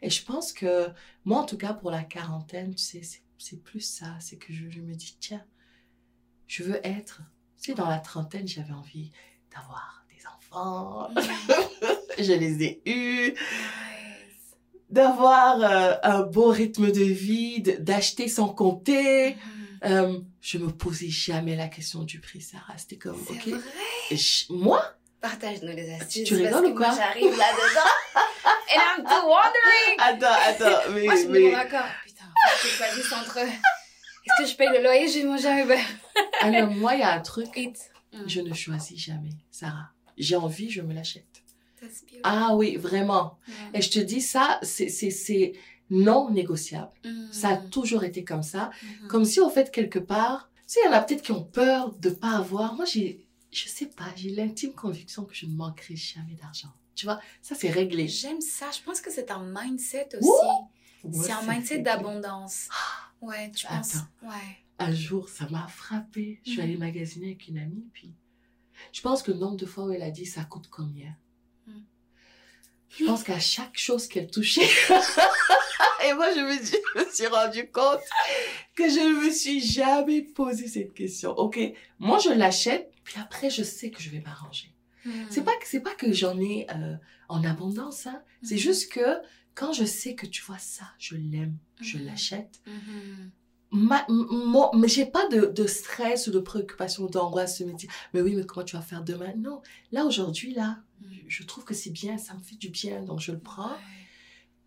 Et 0.07 0.09
je 0.09 0.23
pense 0.23 0.53
que, 0.53 0.87
moi, 1.25 1.39
en 1.41 1.43
tout 1.45 1.57
cas, 1.57 1.73
pour 1.73 1.91
la 1.91 2.01
quarantaine, 2.03 2.73
tu 2.73 2.81
sais, 2.83 3.01
c'est- 3.03 3.21
plus 3.63 3.81
ça. 3.81 4.15
C'est 4.21 4.37
que 4.37 4.53
je, 4.53 4.69
je 4.69 4.79
me 4.79 4.95
dis, 4.95 5.17
tiens, 5.19 5.43
je 6.47 6.63
veux 6.63 6.79
être... 6.87 7.21
Tu 7.61 7.71
sais, 7.71 7.73
dans 7.75 7.89
la 7.89 7.99
trentaine, 7.99 8.47
j'avais 8.47 8.71
envie 8.71 9.11
d'avoir 9.53 10.05
des 10.15 10.25
enfants. 10.25 11.09
Je 12.19 12.31
les 12.33 12.63
ai 12.63 12.81
eus 12.87 13.33
d'avoir 14.89 15.61
euh, 15.61 15.93
un 16.03 16.21
beau 16.23 16.49
rythme 16.49 16.89
de 16.91 17.03
vie, 17.03 17.61
d'acheter 17.61 18.27
sans 18.27 18.47
compter. 18.49 19.35
Mhm. 19.35 19.79
Euh, 19.83 20.19
je 20.41 20.57
me 20.57 20.69
posais 20.71 21.09
jamais 21.09 21.55
la 21.55 21.67
question 21.67 22.03
du 22.03 22.19
prix, 22.21 22.41
Sarah. 22.41 22.77
C'était 22.77 22.95
comme, 22.97 23.19
C'est 23.27 23.33
ok, 23.33 23.47
vrai. 23.59 23.61
je- 24.17 24.51
moi, 24.53 24.83
Partage-nous 25.19 25.75
les 25.75 25.91
astuces. 25.93 26.27
tu 26.27 26.35
rigoles 26.35 26.51
parce 26.51 26.63
que 26.63 26.69
ou 26.69 26.75
quoi 26.75 26.95
j'arrive 26.95 27.37
là-dedans. 27.37 27.91
and 28.73 28.81
I'm 28.99 29.05
still 29.05 29.27
wondering. 29.29 29.97
attends, 29.99 30.39
attends, 30.47 30.91
mais, 30.93 31.03
Moi, 31.05 31.15
je 31.15 31.27
me 31.27 31.31
mais- 31.33 31.39
demande 31.51 31.65
encore. 31.65 31.89
Putain, 32.05 32.25
que 32.61 32.67
je 32.67 32.73
choisisse 32.75 33.13
entre. 33.13 33.37
Est-ce 33.39 34.43
que 34.43 34.49
je 34.49 34.55
paye 34.57 34.69
le 34.69 34.83
loyer, 34.83 35.07
je 35.07 35.19
vais 35.19 35.25
manger 35.25 35.47
un 35.47 35.63
Uber 35.63 35.79
non, 36.45 36.67
moi, 36.75 36.95
il 36.95 36.99
y 36.99 37.03
a 37.03 37.13
un 37.13 37.21
truc. 37.21 37.47
Mm. 37.55 38.27
Je 38.27 38.41
ne 38.41 38.53
choisis 38.53 38.97
jamais, 38.99 39.29
Sarah. 39.51 39.89
J'ai 40.17 40.35
envie, 40.35 40.69
je 40.69 40.81
me 40.81 40.93
l'achète. 40.93 41.43
That's 41.79 42.01
beautiful. 42.01 42.21
Ah 42.23 42.55
oui, 42.55 42.75
vraiment. 42.75 43.37
Yeah. 43.47 43.55
Et 43.75 43.81
je 43.81 43.91
te 43.91 43.99
dis 43.99 44.21
ça, 44.21 44.59
c'est- 44.63 45.53
non 45.89 46.29
négociable. 46.29 46.91
Mm. 47.05 47.31
Ça 47.31 47.49
a 47.49 47.57
toujours 47.57 48.03
été 48.03 48.23
comme 48.25 48.43
ça. 48.43 48.71
Mhm. 48.83 49.07
Comme 49.07 49.23
si, 49.25 49.39
au 49.39 49.49
fait, 49.49 49.71
quelque 49.71 49.99
part, 49.99 50.49
tu 50.67 50.73
sais, 50.73 50.79
il 50.83 50.87
y 50.87 50.89
en 50.89 50.93
a 50.97 51.01
peut-être 51.01 51.21
qui 51.21 51.31
ont 51.31 51.45
peur 51.45 51.93
de 51.93 52.09
pas 52.09 52.31
avoir. 52.37 52.73
Moi, 52.73 52.83
j'ai, 52.83 53.25
je 53.53 53.69
sais 53.69 53.85
pas, 53.85 54.03
j'ai 54.17 54.31
l'intime 54.31 54.73
conviction 54.73 55.23
que 55.23 55.33
je 55.33 55.45
ne 55.45 55.55
manquerai 55.55 55.95
jamais 55.95 56.33
d'argent. 56.41 56.73
Tu 56.97 57.05
vois, 57.05 57.19
ça, 57.43 57.53
c'est 57.53 57.69
réglé. 57.69 58.07
J'aime 58.07 58.41
ça. 58.41 58.65
Je 58.71 58.81
pense 58.81 58.99
que 59.01 59.11
c'est 59.11 59.29
un 59.29 59.45
mindset 59.45 60.09
aussi. 60.17 60.29
C'est 61.13 61.31
un 61.31 61.43
mindset 61.43 61.79
d'abondance. 61.79 62.67
Ouais, 63.21 63.51
tu 63.51 63.67
penses? 63.67 63.95
Attends. 63.95 64.07
Ouais. 64.23 64.57
Un 64.79 64.91
jour, 64.91 65.29
ça 65.29 65.47
m'a 65.49 65.67
frappé. 65.67 66.41
Je 66.43 66.51
suis 66.51 66.61
allée 66.61 66.75
magasiner 66.77 67.27
avec 67.27 67.47
une 67.47 67.59
amie, 67.59 67.87
puis 67.93 68.13
je 68.91 69.01
pense 69.01 69.23
que 69.23 69.31
le 69.31 69.37
nombre 69.37 69.57
de 69.57 69.65
fois 69.65 69.85
où 69.85 69.91
elle 69.91 70.01
a 70.01 70.11
dit 70.11 70.25
ça 70.25 70.43
coûte 70.43 70.69
combien? 70.69 71.15
Mhm. 71.67 71.85
Je 72.89 73.05
pense 73.05 73.23
qu'à 73.23 73.39
chaque 73.39 73.77
chose 73.77 74.07
qu'elle 74.07 74.29
touchait. 74.29 74.67
Et 76.05 76.13
moi, 76.13 76.33
je 76.33 76.39
me, 76.39 76.63
dis, 76.63 76.77
je 76.95 76.99
me 76.99 77.11
suis 77.11 77.27
rendu 77.27 77.69
compte 77.71 77.99
que 78.75 78.89
je 78.89 78.99
ne 78.99 79.25
me 79.25 79.31
suis 79.31 79.61
jamais 79.61 80.21
posé 80.21 80.67
cette 80.67 80.93
question. 80.93 81.31
Ok, 81.31 81.59
moi, 81.99 82.17
je 82.19 82.29
l'achète, 82.29 82.91
puis 83.03 83.19
après, 83.19 83.49
je 83.49 83.63
sais 83.63 83.91
que 83.91 84.01
je 84.01 84.09
vais 84.09 84.19
m'arranger. 84.21 84.73
C'est 85.29 85.43
pas 85.43 85.55
que 85.57 85.67
c'est 85.67 85.79
pas 85.81 85.95
que 85.95 86.11
j'en 86.11 86.39
ai 86.39 86.67
euh, 86.73 86.95
en 87.29 87.43
abondance, 87.43 88.07
hein. 88.07 88.21
C'est 88.43 88.55
Mhm. 88.55 88.61
juste 88.61 88.91
que 88.91 89.21
quand 89.55 89.73
je 89.73 89.85
sais 89.85 90.15
que 90.15 90.25
tu 90.25 90.43
vois 90.43 90.57
ça, 90.59 90.85
je 90.99 91.15
l'aime, 91.15 91.57
je 91.81 91.97
Mhm. 91.97 92.05
l'achète. 92.05 92.61
Ma, 93.71 94.05
m- 94.07 94.25
moi, 94.31 94.71
mais 94.75 94.87
j'ai 94.87 95.05
pas 95.05 95.27
de, 95.27 95.45
de 95.47 95.67
stress 95.67 96.27
ou 96.27 96.31
de 96.31 96.39
préoccupation, 96.39 97.05
d'angoisse 97.07 97.59
de 97.61 97.65
me 97.65 97.73
dire, 97.73 97.89
mais 98.13 98.21
oui, 98.21 98.33
mais 98.35 98.45
comment 98.45 98.63
tu 98.65 98.75
vas 98.77 98.81
faire 98.81 99.03
demain? 99.03 99.33
Non, 99.35 99.61
là 99.91 100.05
aujourd'hui, 100.05 100.53
là, 100.53 100.77
je 101.27 101.43
trouve 101.43 101.65
que 101.65 101.73
c'est 101.73 101.89
bien, 101.89 102.17
ça 102.17 102.33
me 102.33 102.39
fait 102.41 102.55
du 102.55 102.69
bien, 102.69 103.01
donc 103.03 103.19
je 103.19 103.33
le 103.33 103.39
prends. 103.39 103.75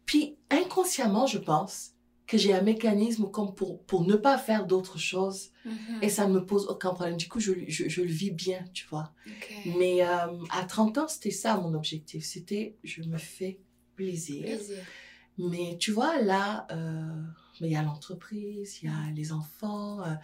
Puis 0.04 0.36
inconsciemment, 0.50 1.26
je 1.26 1.38
pense 1.38 1.92
que 2.30 2.38
j'ai 2.38 2.54
un 2.54 2.62
mécanisme 2.62 3.28
comme 3.30 3.54
pour, 3.56 3.82
pour 3.82 4.04
ne 4.06 4.14
pas 4.14 4.38
faire 4.38 4.64
d'autres 4.66 4.98
choses 4.98 5.50
Mhm. 5.64 5.98
et 6.02 6.08
ça 6.08 6.26
ne 6.28 6.32
me 6.34 6.46
pose 6.46 6.66
aucun 6.68 6.94
problème. 6.94 7.16
Du 7.16 7.28
coup, 7.28 7.40
je, 7.40 7.52
je, 7.68 7.88
je 7.88 8.00
le 8.02 8.06
vis 8.08 8.30
bien, 8.30 8.64
tu 8.72 8.86
vois. 8.88 9.12
Mais 9.78 10.02
euh, 10.02 10.28
à 10.50 10.64
30 10.64 10.96
ans, 10.98 11.08
c'était 11.08 11.32
ça 11.32 11.56
mon 11.56 11.74
objectif. 11.74 12.24
C'était 12.24 12.76
je 12.84 13.02
me 13.02 13.18
fais 13.18 13.58
plaisir. 13.96 14.42
Plaisir. 14.44 14.76
Mais 15.38 15.76
tu 15.78 15.90
vois, 15.90 16.22
là, 16.22 16.66
euh, 16.70 17.22
il 17.60 17.66
y 17.66 17.76
a 17.76 17.82
l'entreprise, 17.82 18.78
il 18.82 18.86
y 18.88 18.92
a 18.92 19.10
les 19.14 19.32
enfants. 19.32 20.00
euh, 20.02 20.14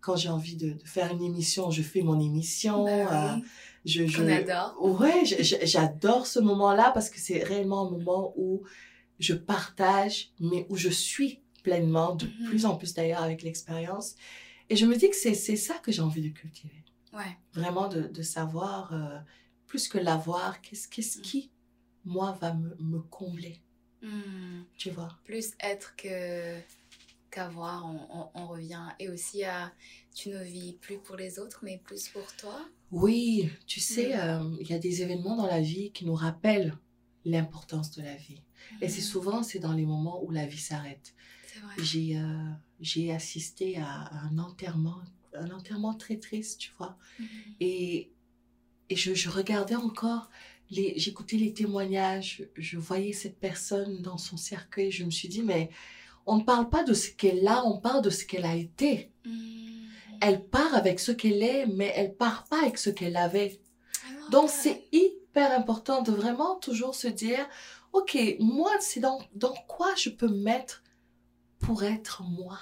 quand 0.00 0.16
j'ai 0.16 0.30
envie 0.30 0.56
de, 0.56 0.70
de 0.72 0.82
faire 0.86 1.12
une 1.12 1.22
émission, 1.22 1.70
je 1.70 1.82
fais 1.82 2.00
mon 2.00 2.18
émission. 2.18 2.84
Bah 2.86 3.34
euh, 3.34 3.36
oui. 3.36 3.42
je, 3.84 4.06
je, 4.06 4.22
adore. 4.22 4.74
Ouais, 4.80 5.24
j'adore 5.26 6.26
ce 6.26 6.38
moment-là 6.40 6.90
parce 6.94 7.10
que 7.10 7.20
c'est 7.20 7.42
réellement 7.44 7.86
un 7.86 7.90
moment 7.90 8.32
où 8.38 8.62
je 9.18 9.34
partage, 9.34 10.30
mais 10.40 10.66
où 10.70 10.76
je 10.76 10.88
suis 10.88 11.39
pleinement, 11.62 12.14
de 12.14 12.26
Mhm. 12.26 12.46
plus 12.46 12.64
en 12.66 12.76
plus 12.76 12.94
d'ailleurs 12.94 13.22
avec 13.22 13.42
l'expérience. 13.42 14.14
Et 14.68 14.76
je 14.76 14.86
me 14.86 14.96
dis 14.96 15.10
que 15.10 15.16
c'est 15.16 15.34
ça 15.34 15.74
que 15.78 15.90
j'ai 15.92 16.02
envie 16.02 16.22
de 16.22 16.28
cultiver. 16.28 16.84
Ouais. 17.12 17.36
Vraiment 17.54 17.88
de, 17.88 18.02
de 18.02 18.22
savoir, 18.22 18.92
euh, 18.94 19.18
plus 19.66 19.88
que 19.88 19.98
l'avoir, 19.98 20.60
qu'est-ce 20.60 20.88
qu'est-ce 20.88 21.18
Mhm. 21.18 21.24
qui, 21.24 21.50
moi, 22.04 22.38
va 22.40 22.54
me, 22.54 22.74
me 22.78 23.00
combler, 23.00 23.60
Hmm. 24.02 24.62
tu 24.78 24.90
vois? 24.90 25.08
Plus 25.24 25.52
être 25.60 25.94
que 25.96 26.58
qu'avoir, 27.30 27.84
on, 27.86 28.00
on, 28.34 28.42
on 28.42 28.46
revient. 28.48 28.86
Et 28.98 29.08
aussi 29.08 29.44
à 29.44 29.72
tu 30.14 30.30
ne 30.30 30.42
vis 30.42 30.72
plus 30.80 30.98
pour 30.98 31.16
les 31.16 31.38
autres, 31.38 31.60
mais 31.62 31.78
plus 31.78 32.08
pour 32.08 32.34
toi? 32.36 32.58
Oui, 32.90 33.50
tu 33.66 33.78
sais, 33.80 34.14
Mhm. 34.14 34.20
euh, 34.20 34.56
il 34.60 34.68
y 34.70 34.72
a 34.74 34.78
des 34.78 35.02
événements 35.02 35.36
dans 35.36 35.46
la 35.46 35.60
vie 35.60 35.92
qui 35.92 36.04
nous 36.04 36.14
rappellent 36.14 36.76
l'importance 37.24 37.90
de 37.92 38.02
la 38.02 38.14
vie. 38.16 38.40
Et 38.80 38.88
c'est 38.88 39.00
Mhm. 39.02 39.06
souvent, 39.06 39.42
c'est 39.42 39.58
dans 39.58 39.72
les 39.74 39.86
moments 39.86 40.22
où 40.24 40.30
la 40.30 40.46
vie 40.46 40.58
s'arrête. 40.58 41.14
J'ai 41.78 42.16
euh, 42.16 42.50
j'ai 42.80 43.12
assisté 43.12 43.78
à 43.78 44.10
un 44.24 44.38
enterrement, 44.38 45.00
un 45.34 45.50
enterrement 45.50 45.94
très 45.94 46.16
triste, 46.16 46.60
tu 46.60 46.72
vois. 46.78 46.96
Mhm. 47.18 47.26
Et, 47.60 48.10
et 48.88 48.96
je, 48.96 49.14
je 49.14 49.28
regardais 49.28 49.76
encore, 49.76 50.30
les, 50.70 50.94
j'écoutais 50.96 51.36
les 51.36 51.52
témoignages, 51.52 52.44
je 52.56 52.78
voyais 52.78 53.12
cette 53.12 53.38
personne 53.38 54.00
dans 54.02 54.18
son 54.18 54.36
cercueil, 54.36 54.90
je 54.90 55.04
me 55.04 55.10
suis 55.10 55.28
dit, 55.28 55.42
mais 55.42 55.70
on 56.26 56.36
ne 56.36 56.42
parle 56.42 56.68
pas 56.68 56.84
de 56.84 56.94
ce 56.94 57.10
qu'elle 57.10 57.46
a, 57.46 57.64
on 57.64 57.78
parle 57.78 58.02
de 58.02 58.10
ce 58.10 58.24
qu'elle 58.24 58.44
a 58.44 58.56
été. 58.56 59.10
Mhm. 59.24 59.88
Elle 60.22 60.44
part 60.44 60.74
avec 60.74 61.00
ce 61.00 61.12
qu'elle 61.12 61.42
est, 61.42 61.66
mais 61.66 61.92
elle 61.96 62.14
part 62.14 62.44
pas 62.44 62.62
avec 62.62 62.78
ce 62.78 62.90
qu'elle 62.90 63.16
avait. 63.16 63.60
Donc 64.30 64.50
c'est 64.50 64.84
hyper 64.92 65.50
important 65.52 66.02
de 66.02 66.12
vraiment 66.12 66.56
toujours 66.56 66.94
se 66.94 67.08
dire, 67.08 67.46
ok, 67.92 68.16
moi, 68.38 68.70
c'est 68.80 69.00
dans, 69.00 69.20
dans 69.34 69.54
quoi 69.66 69.94
je 69.96 70.10
peux 70.10 70.28
me 70.28 70.42
mettre 70.42 70.84
pour 71.60 71.84
être 71.84 72.22
moi. 72.24 72.58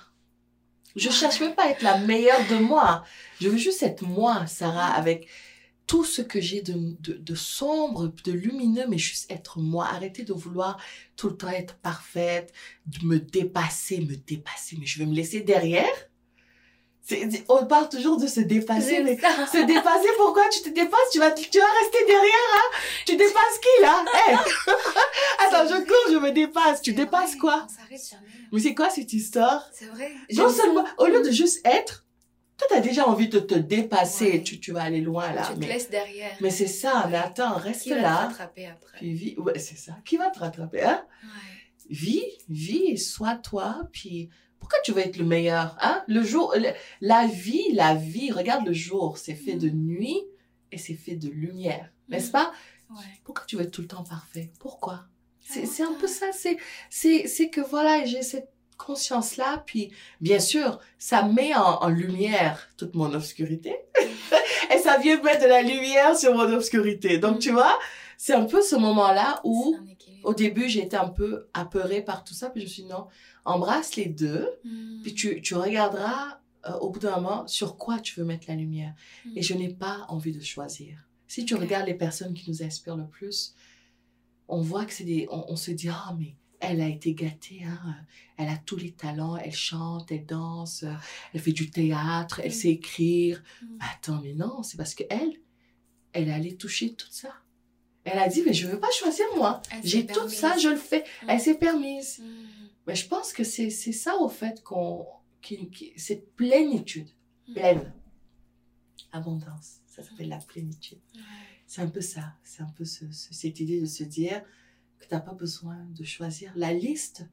Je 0.96 1.10
cherche 1.10 1.40
même 1.40 1.54
pas 1.54 1.66
à 1.66 1.70
être 1.70 1.82
la 1.82 1.98
meilleure 1.98 2.46
de 2.48 2.56
moi. 2.56 3.04
Je 3.40 3.48
veux 3.48 3.56
juste 3.56 3.82
être 3.82 4.02
moi, 4.02 4.46
Sarah, 4.46 4.88
avec 4.92 5.28
tout 5.86 6.04
ce 6.04 6.20
que 6.20 6.40
j'ai 6.40 6.60
de, 6.60 6.96
de, 7.00 7.14
de 7.14 7.34
sombre, 7.34 8.12
de 8.24 8.32
lumineux, 8.32 8.86
mais 8.88 8.98
juste 8.98 9.30
être 9.30 9.58
moi. 9.58 9.86
Arrêter 9.86 10.24
de 10.24 10.32
vouloir 10.32 10.78
tout 11.16 11.28
le 11.28 11.36
temps 11.36 11.48
être 11.48 11.76
parfaite, 11.76 12.52
de 12.86 13.06
me 13.06 13.18
dépasser, 13.18 14.00
me 14.00 14.16
dépasser, 14.16 14.76
mais 14.78 14.86
je 14.86 14.98
vais 14.98 15.06
me 15.06 15.14
laisser 15.14 15.40
derrière. 15.40 15.86
On 17.48 17.64
parle 17.66 17.88
toujours 17.88 18.18
de 18.18 18.26
se 18.26 18.40
dépasser, 18.40 19.02
mais 19.02 19.16
ça. 19.18 19.46
se 19.46 19.64
dépasser, 19.64 20.08
pourquoi 20.18 20.46
tu 20.50 20.60
te 20.60 20.68
dépasses? 20.68 21.10
Tu 21.10 21.18
vas, 21.18 21.30
tu 21.30 21.58
vas 21.58 21.72
rester 21.80 22.04
derrière, 22.06 22.50
hein? 22.54 22.78
Tu 23.06 23.16
dépasses 23.16 23.58
qui, 23.62 23.82
là? 23.82 24.04
Hey 24.28 24.34
Attends, 25.46 25.68
je 25.68 25.84
cours, 25.84 26.12
je 26.12 26.18
me 26.18 26.30
dépasse. 26.32 26.82
Tu 26.82 26.92
dépasses 26.92 27.30
vrai, 27.30 27.38
quoi? 27.38 27.66
On 27.66 27.96
jamais. 27.96 28.26
Mais 28.52 28.60
c'est 28.60 28.74
quoi 28.74 28.90
cette 28.90 29.12
histoire? 29.12 29.66
C'est 29.72 29.86
vrai. 29.86 30.12
Non 30.34 30.50
seulement, 30.50 30.84
au 30.98 31.06
lieu 31.06 31.22
de 31.22 31.30
juste 31.30 31.66
être, 31.66 32.04
toi, 32.58 32.66
t'as 32.70 32.80
déjà 32.80 33.06
envie 33.08 33.28
de 33.28 33.38
te 33.38 33.54
dépasser. 33.54 34.32
Ouais. 34.32 34.42
Tu, 34.42 34.60
tu 34.60 34.72
vas 34.72 34.82
aller 34.82 35.00
loin, 35.00 35.32
là. 35.32 35.46
Tu 35.48 35.54
te 35.54 35.60
Mais, 35.60 35.68
laisses 35.68 35.88
derrière. 35.90 36.36
mais 36.40 36.50
c'est 36.50 36.66
ça, 36.66 37.06
mais 37.10 37.16
attends, 37.16 37.54
reste 37.54 37.82
Qui 37.84 37.90
va 37.90 37.96
te 37.96 38.02
là. 38.02 38.14
rattraper 38.16 38.66
après? 38.66 38.98
Puis 38.98 39.12
vis. 39.14 39.34
Ouais, 39.38 39.58
c'est 39.58 39.78
ça. 39.78 39.92
Qui 40.04 40.16
va 40.18 40.28
te 40.30 40.40
rattraper, 40.40 40.82
hein? 40.82 41.04
Ouais. 41.22 41.28
Vis, 41.88 42.24
vis 42.50 42.98
sois 42.98 43.36
toi. 43.36 43.76
Puis 43.92 44.28
pourquoi 44.60 44.78
tu 44.84 44.92
veux 44.92 45.00
être 45.00 45.16
le 45.16 45.24
meilleur, 45.24 45.76
hein? 45.80 46.02
Le 46.08 46.22
jour, 46.22 46.54
le- 46.56 46.72
la 47.00 47.26
vie, 47.26 47.72
la 47.72 47.94
vie, 47.94 48.30
regarde 48.32 48.66
le 48.66 48.72
jour, 48.72 49.18
c'est 49.18 49.34
fait 49.34 49.54
de 49.54 49.68
nuit 49.70 50.22
et 50.72 50.78
c'est 50.78 50.94
fait 50.94 51.16
de 51.16 51.28
lumière, 51.28 51.90
n'est-ce 52.08 52.26
Mhm. 52.26 52.32
pas? 52.32 52.52
Ouais. 52.90 53.04
Pourquoi 53.24 53.44
tu 53.46 53.56
veux 53.56 53.62
être 53.62 53.70
tout 53.70 53.82
le 53.82 53.88
temps 53.88 54.04
parfait? 54.04 54.50
Pourquoi? 54.60 55.04
C'est 55.42 55.62
Ah, 55.64 55.66
c'est 55.66 55.82
un 55.82 55.94
peu 55.94 56.06
ça, 56.06 56.26
c'est 56.32 56.56
c'est 56.90 57.26
c'est 57.26 57.48
que 57.48 57.60
voilà, 57.62 58.04
j'ai 58.04 58.22
cette 58.22 58.50
conscience-là, 58.76 59.62
puis 59.66 59.90
bien 60.20 60.38
sûr, 60.40 60.78
ça 60.98 61.22
met 61.22 61.54
en, 61.54 61.82
en 61.82 61.88
lumière 61.88 62.68
toute 62.76 62.94
mon 62.94 63.12
obscurité, 63.14 63.74
et 64.74 64.78
ça 64.78 64.98
vient 64.98 65.20
mettre 65.22 65.42
de 65.42 65.48
la 65.48 65.62
lumière 65.62 66.16
sur 66.16 66.34
mon 66.34 66.50
obscurité. 66.52 67.18
Donc, 67.18 67.34
Mhm. 67.36 67.38
tu 67.40 67.50
vois, 67.50 67.78
c'est 68.16 68.34
un 68.34 68.44
peu 68.44 68.60
ce 68.62 68.76
moment-là 68.76 69.40
où. 69.44 69.76
Au 70.24 70.34
début, 70.34 70.68
j'étais 70.68 70.96
un 70.96 71.08
peu 71.08 71.48
apeurée 71.54 72.02
par 72.02 72.24
tout 72.24 72.34
ça, 72.34 72.50
puis 72.50 72.60
je 72.62 72.66
me 72.66 72.70
suis 72.70 72.82
dit, 72.84 72.88
non, 72.88 73.06
embrasse 73.44 73.96
les 73.96 74.06
deux, 74.06 74.48
Mhm. 74.64 75.00
puis 75.02 75.14
tu, 75.14 75.40
tu 75.42 75.54
regarderas 75.54 76.40
euh, 76.66 76.72
au 76.80 76.90
bout 76.90 76.98
d'un 76.98 77.14
moment 77.20 77.46
sur 77.46 77.76
quoi 77.76 78.00
tu 78.00 78.18
veux 78.18 78.26
mettre 78.26 78.46
la 78.48 78.56
lumière. 78.56 78.94
Et 79.36 79.42
je 79.42 79.54
n'ai 79.54 79.68
pas 79.72 80.04
envie 80.08 80.32
de 80.32 80.40
choisir. 80.42 80.98
Si 81.28 81.44
tu 81.44 81.54
regardes 81.54 81.86
les 81.86 81.94
personnes 81.94 82.34
qui 82.34 82.50
nous 82.50 82.62
inspirent 82.62 82.96
le 82.96 83.06
plus, 83.06 83.54
on 84.48 84.60
voit 84.60 84.84
que 84.84 84.92
c'est 84.92 85.04
des. 85.04 85.28
On, 85.30 85.44
on 85.52 85.56
se 85.56 85.70
dit, 85.70 85.88
ah, 85.88 86.14
mais 86.18 86.34
elle 86.60 86.80
a 86.80 86.88
été 86.88 87.14
gâtée, 87.14 87.62
hein. 87.64 87.94
Elle 88.36 88.48
a 88.48 88.56
tous 88.56 88.76
les 88.76 88.90
talents, 88.92 89.36
elle 89.36 89.52
chante, 89.54 90.10
elle 90.10 90.26
danse, 90.26 90.84
elle 91.32 91.40
fait 91.40 91.52
du 91.52 91.70
théâtre, 91.70 92.40
elle 92.42 92.52
sait 92.52 92.70
écrire. 92.70 93.42
Mhm. 93.62 93.78
Attends, 93.94 94.20
mais 94.22 94.32
non, 94.34 94.62
c'est 94.64 94.76
parce 94.76 94.94
que 94.96 95.04
elle, 95.10 96.30
allée 96.30 96.56
toucher 96.56 96.94
tout 96.94 97.06
ça. 97.10 97.32
Elle 98.12 98.18
a 98.18 98.28
dit, 98.28 98.42
mais 98.44 98.52
je 98.52 98.66
veux 98.66 98.80
pas 98.80 98.90
choisir 98.90 99.26
moi. 99.36 99.60
J'ai 99.84 100.06
tout 100.06 100.28
ça, 100.28 100.56
je 100.58 100.68
le 100.68 100.76
fais. 100.76 101.04
Mm. 101.22 101.30
Elle 101.30 101.40
s'est 101.40 101.54
permise. 101.58 102.18
Mhm. 102.20 102.46
Mais 102.86 102.94
je 102.94 103.06
pense 103.06 103.32
que 103.32 103.44
c'est 103.44 103.70
ça, 103.70 104.16
au 104.16 104.28
fait, 104.28 104.62
qu'on. 104.62 105.06
qui- 105.42 105.70
cette 105.96 106.34
plénitude, 106.34 107.08
Mhm. 107.48 107.54
pleine. 107.54 107.92
Abondance, 109.12 109.78
ça 109.86 110.02
s'appelle 110.02 110.28
la 110.28 110.38
plénitude. 110.38 110.98
C'est 111.66 111.80
un 111.80 111.86
peu 111.88 112.00
ça, 112.00 112.34
c'est 112.42 112.62
un 112.62 112.70
peu 112.76 112.84
ce- 112.84 113.10
ce- 113.10 113.32
cette 113.32 113.58
idée 113.60 113.80
de 113.80 113.86
se 113.86 114.04
dire 114.04 114.42
que 114.98 115.06
tu 115.06 115.14
n'as 115.14 115.20
pas 115.20 115.32
besoin 115.32 115.76
de 115.90 116.04
choisir. 116.04 116.52
La 116.56 116.72
liste, 116.72 117.26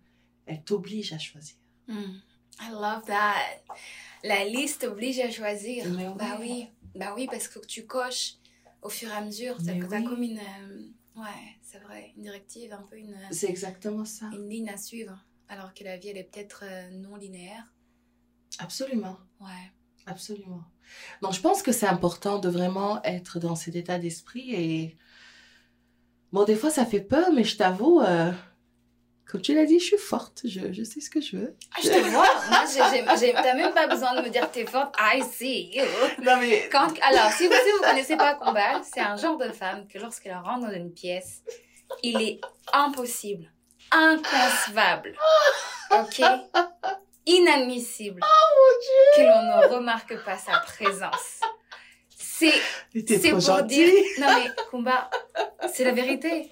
elle 0.45 0.61
t'oblige 0.63 1.11
à 1.13 1.19
choisir. 1.19 1.55
Mm. 1.87 2.19
I 2.61 2.69
love 2.71 3.03
that. 3.07 3.35
La 4.23 4.45
liste 4.45 4.83
oblige 4.85 5.19
à 5.19 5.29
choisir. 5.29 5.85
Mais 5.93 6.07
Bah 6.17 6.37
oui. 6.39 6.47
oui, 6.49 6.67
bah 6.95 7.13
oui, 7.15 7.27
parce 7.29 7.47
que 7.49 7.59
tu 7.65 7.85
coches 7.85 8.35
au 8.85 8.89
fur 8.89 9.09
et 9.09 9.13
à 9.13 9.21
mesure. 9.21 9.57
T'as 9.65 9.73
oui. 9.73 10.03
comme 10.05 10.21
une, 10.21 10.37
euh, 10.37 11.19
ouais, 11.19 11.57
c'est 11.63 11.79
vrai, 11.79 12.13
une 12.15 12.23
directive, 12.23 12.71
un 12.71 12.83
peu 12.83 12.97
une, 12.97 13.17
C'est 13.31 13.49
exactement 13.49 14.05
ça. 14.05 14.29
une 14.31 14.47
ligne 14.47 14.69
à 14.69 14.77
suivre. 14.77 15.17
Alors 15.47 15.73
que 15.73 15.83
la 15.83 15.97
vie, 15.97 16.09
elle 16.09 16.17
est 16.17 16.23
peut-être 16.23 16.63
euh, 16.63 16.89
non 16.91 17.15
linéaire. 17.15 17.73
Absolument, 18.59 19.17
Ouais. 19.41 19.71
Absolument. 20.07 20.63
Donc, 21.23 21.33
je 21.33 21.41
pense 21.41 21.63
que 21.63 21.71
c'est 21.71 21.87
important 21.87 22.37
de 22.37 22.47
vraiment 22.47 23.01
être 23.03 23.39
dans 23.39 23.55
cet 23.55 23.75
état 23.75 23.97
d'esprit 23.97 24.53
et... 24.53 24.97
Bon, 26.31 26.43
des 26.43 26.55
fois, 26.55 26.69
ça 26.69 26.85
fait 26.85 27.01
peur, 27.01 27.31
mais 27.33 27.43
je 27.43 27.57
t'avoue, 27.57 28.01
euh, 28.01 28.31
comme 29.27 29.41
tu 29.41 29.55
l'as 29.55 29.65
dit, 29.65 29.79
je 29.79 29.85
suis 29.85 29.97
forte. 29.97 30.41
Je, 30.45 30.71
je 30.71 30.83
sais 30.83 31.01
ce 31.01 31.09
que 31.09 31.19
je 31.19 31.37
veux. 31.37 31.55
Ah, 31.75 31.79
je 31.83 31.89
te 31.89 31.99
vois. 32.09 32.27
Moi, 33.05 33.15
t'as 33.33 33.53
même 33.55 33.73
pas 33.73 33.87
besoin 33.87 34.15
de 34.15 34.21
me 34.21 34.29
dire 34.29 34.49
que 34.49 34.53
t'es 34.53 34.65
forte. 34.65 34.95
I 34.99 35.23
see 35.23 35.75
you. 35.75 35.83
Non, 36.23 36.37
mais... 36.37 36.69
Quand, 36.71 36.93
alors, 37.01 37.31
si 37.31 37.47
vous 37.47 37.53
ne 37.53 37.77
vous 37.77 37.83
connaissez 37.83 38.17
pas 38.17 38.35
Combat, 38.35 38.81
c'est 38.83 39.01
un 39.01 39.15
genre 39.17 39.37
de 39.37 39.51
femme 39.51 39.87
que 39.87 39.97
lorsqu'elle 39.97 40.37
rentre 40.37 40.67
dans 40.67 40.73
une 40.73 40.93
pièce, 40.93 41.41
il 42.03 42.21
est 42.21 42.39
impossible, 42.73 43.51
inconcevable, 43.91 45.15
ok? 45.91 46.21
Inadmissible 47.25 48.21
oh, 48.23 49.15
que 49.15 49.21
l'on 49.21 49.43
ne 49.43 49.73
remarque 49.73 50.23
pas 50.23 50.37
sa 50.37 50.59
présence. 50.59 51.41
C'est 52.09 52.53
c'est 53.07 53.31
pour 53.31 53.63
dire 53.63 53.89
non 54.19 54.27
mais 54.35 54.51
combat 54.69 55.09
c'est 55.73 55.83
la 55.83 55.91
vérité 55.91 56.49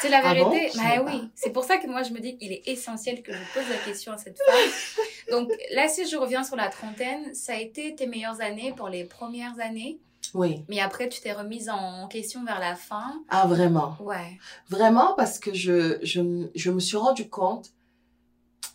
c'est 0.00 0.08
la 0.08 0.20
ah 0.24 0.34
vérité. 0.34 0.70
bah 0.76 1.02
oui, 1.06 1.30
c'est 1.34 1.50
pour 1.50 1.64
ça 1.64 1.78
que 1.78 1.86
moi 1.86 2.02
je 2.02 2.12
me 2.12 2.20
dis 2.20 2.36
qu'il 2.36 2.52
est 2.52 2.62
essentiel 2.66 3.22
que 3.22 3.32
je 3.32 3.38
pose 3.54 3.68
la 3.68 3.78
question 3.78 4.12
à 4.12 4.18
cette 4.18 4.38
femme. 4.38 5.04
Donc 5.30 5.50
là, 5.72 5.88
si 5.88 6.06
je 6.06 6.16
reviens 6.16 6.44
sur 6.44 6.56
la 6.56 6.68
trentaine, 6.68 7.34
ça 7.34 7.52
a 7.54 7.56
été 7.56 7.94
tes 7.94 8.06
meilleures 8.06 8.40
années 8.40 8.72
pour 8.76 8.88
les 8.88 9.04
premières 9.04 9.58
années. 9.60 9.98
Oui. 10.34 10.64
Mais 10.68 10.80
après, 10.80 11.08
tu 11.08 11.20
t'es 11.20 11.32
remise 11.32 11.68
en 11.68 12.08
question 12.08 12.44
vers 12.44 12.60
la 12.60 12.74
fin. 12.74 13.22
Ah, 13.28 13.46
vraiment? 13.46 13.96
Ouais. 14.00 14.38
Vraiment, 14.68 15.14
parce 15.14 15.38
que 15.38 15.54
je, 15.54 15.98
je, 16.02 16.48
je 16.54 16.70
me 16.70 16.80
suis 16.80 16.96
rendu 16.96 17.28
compte 17.28 17.72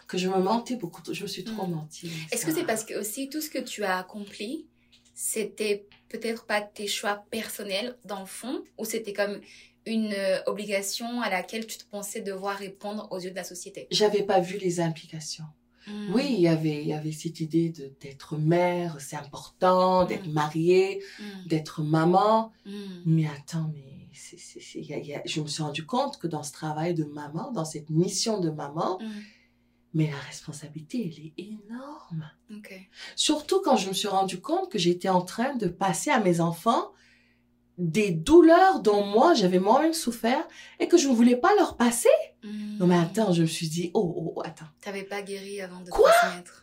que 0.07 0.17
je 0.17 0.27
me 0.27 0.39
mentais 0.39 0.75
beaucoup. 0.75 1.01
Je 1.11 1.23
me 1.23 1.27
suis 1.27 1.43
trop 1.43 1.65
mm. 1.65 1.71
menti. 1.71 2.11
Est-ce 2.31 2.45
que 2.45 2.53
c'est 2.53 2.65
parce 2.65 2.83
que 2.83 2.99
aussi 2.99 3.29
tout 3.29 3.41
ce 3.41 3.49
que 3.49 3.59
tu 3.59 3.83
as 3.83 3.97
accompli, 3.97 4.65
c'était 5.13 5.85
peut-être 6.09 6.45
pas 6.45 6.61
tes 6.61 6.87
choix 6.87 7.23
personnels 7.31 7.97
dans 8.03 8.19
le 8.19 8.25
fond, 8.25 8.63
ou 8.77 8.85
c'était 8.85 9.13
comme 9.13 9.39
une 9.85 10.13
euh, 10.13 10.41
obligation 10.45 11.21
à 11.21 11.29
laquelle 11.29 11.65
tu 11.65 11.77
te 11.77 11.85
pensais 11.85 12.21
devoir 12.21 12.57
répondre 12.57 13.07
aux 13.11 13.19
yeux 13.19 13.31
de 13.31 13.35
la 13.35 13.43
société 13.43 13.87
J'avais 13.91 14.23
pas 14.23 14.39
vu 14.39 14.57
les 14.57 14.79
implications. 14.79 15.45
Hmm. 15.87 16.13
Oui, 16.13 16.27
il 16.29 16.41
y 16.41 16.47
avait, 16.47 16.81
il 16.81 16.87
y 16.87 16.93
avait 16.93 17.11
cette 17.11 17.39
idée 17.39 17.69
de, 17.69 17.91
d'être 18.01 18.37
mère, 18.37 18.97
c'est 18.99 19.15
important, 19.15 20.05
d'être 20.05 20.27
hmm. 20.27 20.33
mariée, 20.33 21.03
hmm. 21.19 21.47
d'être 21.47 21.81
maman. 21.81 22.51
Mais 23.05 23.27
attends, 23.27 23.71
mais 23.73 24.07
c'est, 24.13 24.37
c'est, 24.37 24.83
je 25.25 25.41
me 25.41 25.47
suis 25.47 25.63
rendu 25.63 25.85
compte 25.85 26.19
que 26.19 26.27
dans 26.27 26.43
ce 26.43 26.51
travail 26.51 26.93
de 26.93 27.03
maman, 27.03 27.51
dans 27.51 27.65
cette 27.65 27.89
mission 27.89 28.39
de 28.39 28.49
maman, 28.49 28.99
mais 29.93 30.09
la 30.09 30.19
responsabilité, 30.19 31.11
elle 31.11 31.25
est 31.25 31.33
énorme. 31.37 32.29
Surtout 33.15 33.61
quand 33.61 33.75
je 33.75 33.89
me 33.89 33.93
suis 33.93 34.07
rendu 34.07 34.39
compte 34.39 34.71
que 34.71 34.77
j'étais 34.77 35.09
en 35.09 35.21
train 35.21 35.55
de 35.55 35.67
passer 35.67 36.11
à 36.11 36.19
mes 36.19 36.39
enfants 36.39 36.91
des 37.77 38.11
douleurs 38.11 38.81
dont 38.81 39.05
moi, 39.05 39.33
j'avais 39.33 39.59
moi-même 39.59 39.93
souffert 39.93 40.47
et 40.79 40.87
que 40.87 40.97
je 40.97 41.07
ne 41.07 41.13
voulais 41.13 41.35
pas 41.35 41.53
leur 41.55 41.77
passer. 41.77 42.09
Non, 42.43 42.87
mais 42.87 42.97
hmm. 42.97 43.03
attends, 43.03 43.33
je 43.33 43.43
me 43.43 43.47
suis 43.47 43.69
dit, 43.69 43.91
oh, 43.93 44.13
oh, 44.17 44.33
oh 44.35 44.41
attends. 44.43 44.67
T'avais 44.81 45.03
pas 45.03 45.21
guéri 45.21 45.61
avant 45.61 45.81
de 45.81 45.89
Quoi? 45.89 46.11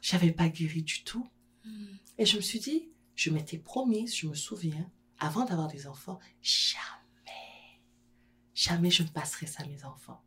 J'avais 0.02 0.32
pas 0.32 0.48
guéri 0.48 0.82
du 0.82 1.04
tout. 1.04 1.26
Hmm. 1.64 1.96
Et 2.18 2.26
je 2.26 2.36
me 2.36 2.42
suis 2.42 2.58
dit, 2.58 2.88
je 3.14 3.30
m'étais 3.30 3.58
promise, 3.58 4.14
je 4.16 4.26
me 4.26 4.34
souviens, 4.34 4.90
avant 5.18 5.44
d'avoir 5.44 5.68
des 5.68 5.86
enfants, 5.86 6.18
jamais, 6.42 7.80
jamais 8.54 8.90
je 8.90 9.02
ne 9.02 9.08
passerai 9.08 9.46
ça 9.46 9.62
à 9.62 9.66
mes 9.66 9.84
enfants. 9.84 10.22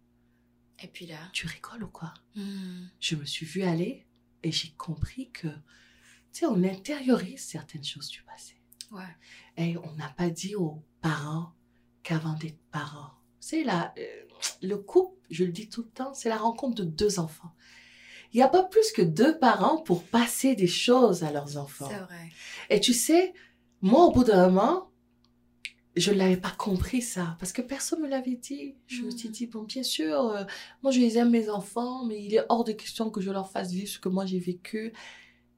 Et 0.84 0.88
puis 0.88 1.06
là? 1.06 1.18
Tu 1.32 1.48
rigoles 1.48 1.84
ou 1.84 1.90
quoi? 1.90 2.14
Hmm. 2.36 2.88
Je 3.00 3.16
me 3.16 3.26
suis 3.26 3.46
vue 3.46 3.64
aller 3.64 4.08
et 4.44 4.52
j'ai 4.52 4.72
compris 4.72 5.30
que, 5.32 5.48
tu 5.48 6.40
sais, 6.40 6.46
on 6.46 6.64
intériorise 6.64 7.44
certaines 7.44 7.84
choses 7.84 8.10
du 8.10 8.24
passé. 8.24 8.61
Ouais. 8.92 9.04
Et 9.58 9.78
on 9.78 9.94
n'a 9.96 10.10
pas 10.10 10.30
dit 10.30 10.56
aux 10.56 10.84
parents 11.02 11.52
qu'avant 12.04 12.34
d'être 12.34 12.60
parents, 12.72 13.12
c'est 13.40 13.64
la, 13.64 13.94
euh, 13.98 14.22
le 14.62 14.78
couple, 14.78 15.18
je 15.30 15.44
le 15.44 15.52
dis 15.52 15.70
tout 15.70 15.84
le 15.84 15.90
temps, 15.90 16.14
c'est 16.14 16.30
la 16.30 16.38
rencontre 16.38 16.76
de 16.76 16.84
deux 16.84 17.20
enfants. 17.20 17.54
Il 18.34 18.38
n'y 18.38 18.44
a 18.44 18.48
pas 18.48 18.64
plus 18.64 18.92
que 18.92 19.02
deux 19.02 19.38
parents 19.38 19.82
pour 19.82 20.04
passer 20.04 20.56
des 20.56 20.68
choses 20.68 21.24
à 21.24 21.32
leurs 21.32 21.58
enfants. 21.58 21.90
C'est 21.90 22.00
vrai. 22.00 22.30
Et 22.70 22.80
tu 22.80 22.94
sais, 22.94 23.34
moi, 23.82 24.06
au 24.06 24.12
bout 24.12 24.24
d'un 24.24 24.48
moment, 24.48 24.92
je 25.98 26.12
ne 26.12 26.18
l'avais 26.18 26.38
pas 26.38 26.52
compris 26.52 27.02
ça, 27.02 27.36
parce 27.40 27.52
que 27.52 27.62
personne 27.62 28.02
me 28.02 28.08
l'avait 28.08 28.38
dit. 28.38 28.76
Je 28.88 29.02
me 29.02 29.12
suis 29.12 29.28
mm. 29.28 29.32
dit, 29.32 29.48
bon, 29.48 29.64
bien 29.64 29.84
sûr, 29.84 30.28
euh, 30.28 30.44
moi, 30.84 30.92
je 30.92 31.00
les 31.00 31.18
aime, 31.18 31.32
mes 31.32 31.50
enfants, 31.50 32.06
mais 32.06 32.24
il 32.24 32.34
est 32.34 32.46
hors 32.48 32.64
de 32.64 32.72
question 32.72 33.10
que 33.10 33.20
je 33.20 33.32
leur 33.32 33.52
fasse 33.52 33.72
vivre 33.72 33.90
ce 33.90 34.00
que 34.00 34.08
moi 34.08 34.26
j'ai 34.26 34.40
vécu. 34.40 34.94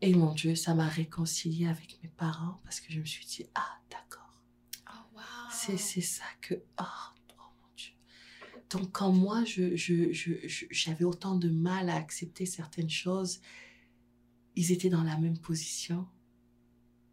Et 0.05 0.13
mon 0.13 0.33
Dieu, 0.33 0.53
ça 0.53 0.75
m'a 0.75 0.89
réconcilié 0.89 1.65
avec 1.65 1.97
mes 2.03 2.09
parents 2.09 2.59
parce 2.65 2.81
que 2.81 2.91
je 2.91 2.99
me 2.99 3.05
suis 3.05 3.25
dit, 3.25 3.45
ah, 3.55 3.79
d'accord. 3.89 4.43
Oh, 4.89 5.15
wow. 5.15 5.21
C'est, 5.49 5.77
c'est 5.77 6.01
ça 6.01 6.25
que, 6.41 6.55
oh, 6.77 6.83
oh, 6.83 7.43
mon 7.61 7.69
Dieu. 7.77 7.93
Donc, 8.69 8.91
quand 8.91 9.13
moi, 9.13 9.45
je, 9.45 9.77
je, 9.77 10.11
je, 10.11 10.33
j'avais 10.71 11.05
autant 11.05 11.35
de 11.35 11.47
mal 11.47 11.89
à 11.89 11.95
accepter 11.95 12.45
certaines 12.45 12.89
choses, 12.89 13.39
ils 14.57 14.73
étaient 14.73 14.89
dans 14.89 15.03
la 15.03 15.17
même 15.17 15.37
position. 15.37 16.05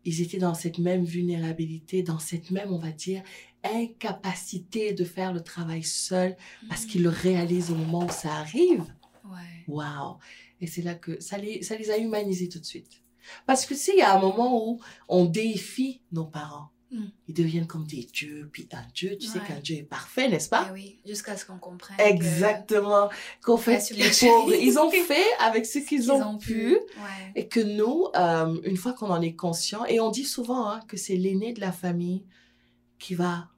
Ils 0.05 0.21
étaient 0.21 0.39
dans 0.39 0.55
cette 0.55 0.79
même 0.79 1.05
vulnérabilité, 1.05 2.03
dans 2.03 2.19
cette 2.19 2.51
même, 2.51 2.73
on 2.73 2.79
va 2.79 2.91
dire, 2.91 3.23
incapacité 3.63 4.95
de 4.95 5.05
faire 5.05 5.33
le 5.33 5.45
travail 5.45 5.85
seul 5.85 6.37
parce 6.69 6.87
qu'ils 6.87 7.05
le 7.05 7.11
réalisent 7.11 7.71
au 7.71 7.77
moment 7.77 8.07
où 8.07 8.11
ça 8.11 8.35
arrive. 8.35 8.85
Ouais. 9.25 9.65
Wow. 9.69 10.19
Et 10.61 10.67
c'est 10.67 10.83
là 10.83 10.95
que 10.95 11.21
ça 11.21 11.39
les, 11.39 11.63
ça 11.63 11.77
les 11.77 11.91
a 11.91 11.99
humanisés 11.99 12.49
tout 12.49 12.59
de 12.59 12.65
suite. 12.65 13.03
Parce 13.47 13.67
que 13.67 13.75
tu 13.75 13.93
il 13.93 13.99
y 13.99 14.03
a 14.03 14.17
un 14.17 14.21
moment 14.21 14.67
où 14.67 14.81
on 15.09 15.25
défie 15.25 16.01
nos 16.13 16.25
parents. 16.25 16.71
Hmm. 16.91 17.07
Ils 17.29 17.35
deviennent 17.35 17.69
comme 17.69 17.87
des 17.87 18.09
dieux. 18.13 18.49
Puis 18.53 18.69
un 18.73 18.83
dieu, 18.93 19.17
tu 19.17 19.29
sais 19.29 19.39
qu'un 19.39 19.61
dieu 19.61 19.77
est 19.77 19.83
parfait, 19.85 20.29
n'est-ce 20.29 20.49
pas? 20.49 20.67
Eh 20.69 20.73
oui, 20.73 21.01
jusqu'à 21.07 21.37
ce 21.37 21.45
qu'on 21.45 21.59
comprenne. 21.59 21.97
Exactement. 22.01 23.09
Qu'en 23.43 23.57
fait, 23.57 23.91
les 23.91 24.11
pauvres, 24.11 24.55
ils 24.55 24.77
ont 24.77 24.91
fait 25.07 25.27
avec 25.39 25.67
ce 25.67 25.79
qu'ils 25.79 26.11
ont, 26.11 26.37
pu. 26.39 26.77
Et 27.37 27.47
que 27.47 27.61
nous, 27.61 28.09
euh, 28.17 28.61
une 28.65 28.77
fois 28.77 28.93
qu'on 28.93 29.11
en 29.11 29.23
est 29.23 29.37
conscient, 29.37 29.85
et 29.85 30.01
on 30.01 30.11
dit 30.11 30.25
souvent 30.25 30.69
hein, 30.69 30.81
que 30.89 30.97
c'est 30.97 31.17
l'aîné 31.17 31.53
de 31.53 31.61
la 31.61 31.73
famille 31.73 32.25
qui 32.99 33.15
va... 33.15 33.49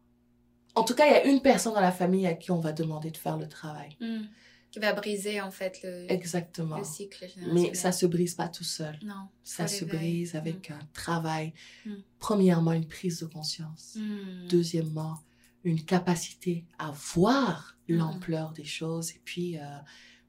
En 0.74 0.84
tout 0.84 0.94
cas, 0.94 1.06
il 1.06 1.12
y 1.12 1.14
a 1.14 1.24
une 1.24 1.40
personne 1.40 1.72
dans 1.72 1.80
la 1.80 1.92
famille 1.92 2.26
à 2.26 2.34
qui 2.34 2.50
on 2.50 2.60
va 2.60 2.72
demander 2.72 3.10
de 3.10 3.16
faire 3.16 3.38
le 3.38 3.48
travail. 3.48 3.96
Hmm 4.00 4.24
qui 4.72 4.78
va 4.78 4.94
briser 4.94 5.40
en 5.40 5.50
fait 5.50 5.80
le, 5.84 6.10
Exactement. 6.10 6.78
le 6.78 6.84
cycle 6.84 7.26
Mais 7.52 7.74
ça 7.74 7.92
se 7.92 8.06
brise 8.06 8.34
pas 8.34 8.48
tout 8.48 8.64
seul. 8.64 8.98
Non. 9.04 9.28
Ça 9.44 9.68
se 9.68 9.84
brise 9.84 10.34
avec 10.34 10.70
mm. 10.70 10.72
un 10.72 10.88
travail. 10.94 11.52
Mm. 11.84 11.92
Premièrement, 12.18 12.72
une 12.72 12.88
prise 12.88 13.20
de 13.20 13.26
conscience. 13.26 13.96
Mm. 13.96 14.48
Deuxièmement, 14.48 15.20
une 15.62 15.84
capacité 15.84 16.64
à 16.78 16.90
voir 17.14 17.76
l'ampleur 17.86 18.52
des 18.52 18.64
choses 18.64 19.10
et 19.10 19.20
puis 19.22 19.58
euh, 19.58 19.62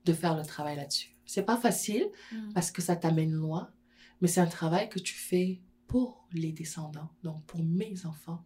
de 0.04 0.12
faire 0.12 0.36
le 0.36 0.44
travail 0.44 0.76
là-dessus. 0.76 1.16
C'est 1.26 1.44
pas 1.44 1.58
facile 1.58 2.06
parce 2.54 2.70
que 2.70 2.82
ça 2.82 2.98
t'amène 2.98 3.32
loin, 3.32 3.72
mais 4.20 4.28
c'est 4.28 4.42
un 4.42 4.46
travail 4.46 4.90
que 4.90 5.00
tu 5.00 5.14
fais 5.14 5.62
pour 5.88 6.28
les 6.34 6.52
descendants, 6.52 7.10
donc 7.24 7.46
pour 7.46 7.64
mes 7.64 8.06
enfants. 8.06 8.44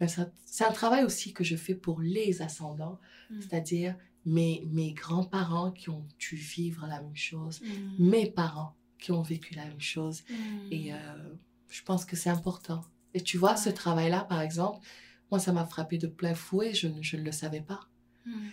Mais 0.00 0.06
c'est 0.08 0.64
un 0.64 0.72
travail 0.72 1.04
aussi 1.04 1.34
que 1.34 1.44
je 1.44 1.54
fais 1.54 1.74
pour 1.74 2.00
les 2.00 2.40
ascendants, 2.40 2.98
c'est-à-dire 3.40 3.94
mes, 4.26 4.66
mes 4.70 4.92
grands-parents 4.92 5.70
qui 5.70 5.90
ont 5.90 6.06
dû 6.18 6.36
vivre 6.36 6.86
la 6.86 7.00
même 7.00 7.16
chose, 7.16 7.60
mm. 7.60 8.08
mes 8.08 8.30
parents 8.30 8.74
qui 8.98 9.12
ont 9.12 9.22
vécu 9.22 9.54
la 9.54 9.64
même 9.64 9.80
chose. 9.80 10.22
Mm. 10.28 10.72
Et 10.72 10.92
euh, 10.92 10.96
je 11.68 11.82
pense 11.82 12.04
que 12.04 12.16
c'est 12.16 12.30
important. 12.30 12.84
Et 13.12 13.20
tu 13.20 13.38
vois, 13.38 13.56
ce 13.56 13.68
travail-là, 13.68 14.24
par 14.24 14.40
exemple, 14.40 14.80
moi, 15.30 15.38
ça 15.38 15.52
m'a 15.52 15.66
frappé 15.66 15.98
de 15.98 16.06
plein 16.06 16.34
fouet, 16.34 16.74
je, 16.74 16.88
je 17.00 17.16
ne 17.16 17.22
le 17.22 17.32
savais 17.32 17.60
pas. 17.60 17.80
Mm. 18.26 18.48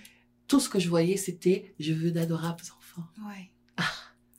Tout 0.47 0.59
ce 0.59 0.69
que 0.69 0.79
je 0.79 0.89
voyais, 0.89 1.17
c'était 1.17 1.73
je 1.79 1.93
veux 1.93 2.11
d'adorables 2.11 2.63
enfants. 2.77 3.07
Ouais. 3.27 3.49
Ah, 3.77 3.83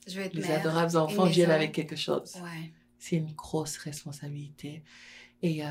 je 0.06 0.18
veux 0.18 0.26
être 0.26 0.34
les 0.34 0.50
adorables 0.50 0.96
enfants 0.96 1.24
viennent 1.24 1.50
avec 1.50 1.72
quelque 1.72 1.96
chose. 1.96 2.34
Ouais. 2.36 2.72
C'est 2.98 3.16
une 3.16 3.32
grosse 3.32 3.78
responsabilité. 3.78 4.84
Et 5.42 5.64
euh, 5.64 5.68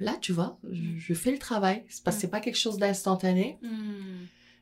là, 0.00 0.16
tu 0.20 0.32
vois, 0.32 0.58
je, 0.70 1.14
fais 1.14 1.30
le 1.30 1.38
travail. 1.38 1.84
Que 2.04 2.10
c'est 2.10 2.28
pas 2.28 2.40
quelque 2.40 2.58
chose 2.58 2.76
d'instantané. 2.76 3.58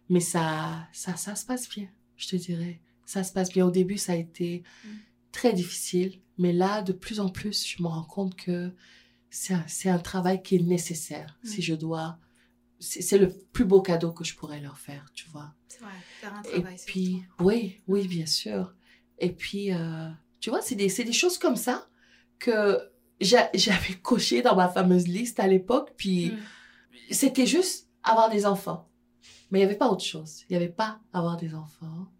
Mais 0.08 0.20
ça, 0.20 0.88
ça, 0.92 1.16
ça 1.16 1.34
se 1.34 1.46
passe 1.46 1.68
bien, 1.68 1.88
je 2.16 2.28
te 2.28 2.36
dirais. 2.36 2.80
Ça 3.04 3.24
se 3.24 3.32
passe 3.32 3.50
bien. 3.50 3.66
Au 3.66 3.70
début, 3.70 3.98
ça 3.98 4.12
a 4.12 4.16
été 4.16 4.62
mm. 4.84 4.88
très 5.32 5.52
difficile. 5.52 6.20
Mais 6.38 6.52
là, 6.52 6.82
de 6.82 6.92
plus 6.92 7.20
en 7.20 7.28
plus, 7.28 7.66
je 7.66 7.82
me 7.82 7.88
rends 7.88 8.04
compte 8.04 8.36
que 8.36 8.72
c'est 9.30 9.54
un, 9.54 9.94
un, 9.94 9.98
travail 9.98 10.42
qui 10.42 10.56
est 10.56 10.62
nécessaire. 10.62 11.38
Mm. 11.42 11.48
Si 11.48 11.62
je 11.62 11.74
dois... 11.74 12.18
C'est 12.80 13.18
le 13.18 13.28
plus 13.28 13.64
beau 13.64 13.80
cadeau 13.80 14.10
que 14.10 14.24
je 14.24 14.34
pourrais 14.34 14.60
leur 14.60 14.76
faire, 14.76 15.06
tu 15.14 15.28
vois. 15.28 15.54
C'est 15.68 15.80
vrai, 15.80 15.92
faire 16.20 16.34
un 16.34 16.42
travail. 16.42 16.74
Et 16.74 16.84
puis, 16.84 17.22
oui, 17.38 17.80
oui, 17.86 18.08
bien 18.08 18.26
sûr. 18.26 18.74
Et 19.18 19.30
puis, 19.30 19.72
euh, 19.72 20.08
tu 20.40 20.50
vois, 20.50 20.60
c'est 20.62 20.74
des, 20.74 20.88
des 20.88 21.12
choses 21.12 21.38
comme 21.38 21.54
ça 21.54 21.88
que 22.40 22.80
j'avais 23.20 23.94
coché 24.02 24.42
dans 24.42 24.56
ma 24.56 24.68
fameuse 24.68 25.06
liste 25.06 25.38
à 25.38 25.46
l'époque. 25.46 25.92
Puis, 25.96 26.30
mm. 26.30 26.38
c'était 27.12 27.46
juste 27.46 27.88
avoir 28.02 28.30
des 28.30 28.46
enfants. 28.46 28.90
Mais 29.52 29.58
il 29.58 29.62
n'y 29.62 29.66
avait 29.66 29.78
pas 29.78 29.88
autre 29.88 30.04
chose. 30.04 30.42
Il 30.48 30.56
n'y 30.56 30.56
avait 30.56 30.72
pas 30.72 31.00
avoir 31.12 31.36
des 31.36 31.54
enfants, 31.54 32.10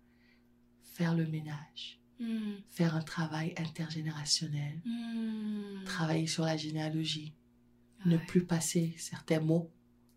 faire 0.83 1.15
le 1.15 1.27
ménage, 1.27 2.03
Hmm. 2.23 2.55
Faire 2.69 2.95
un 2.95 3.03
travail 3.03 3.53
intergénérationnel. 3.57 4.81
Hmm. 4.85 5.83
Travailler 5.85 6.29
sur 6.29 6.45
la 6.45 6.57
généalogie. 6.57 7.35
Ne 8.05 8.17
plus 8.17 8.45
passer 8.45 8.95
certains 8.97 9.41
mots. 9.41 9.71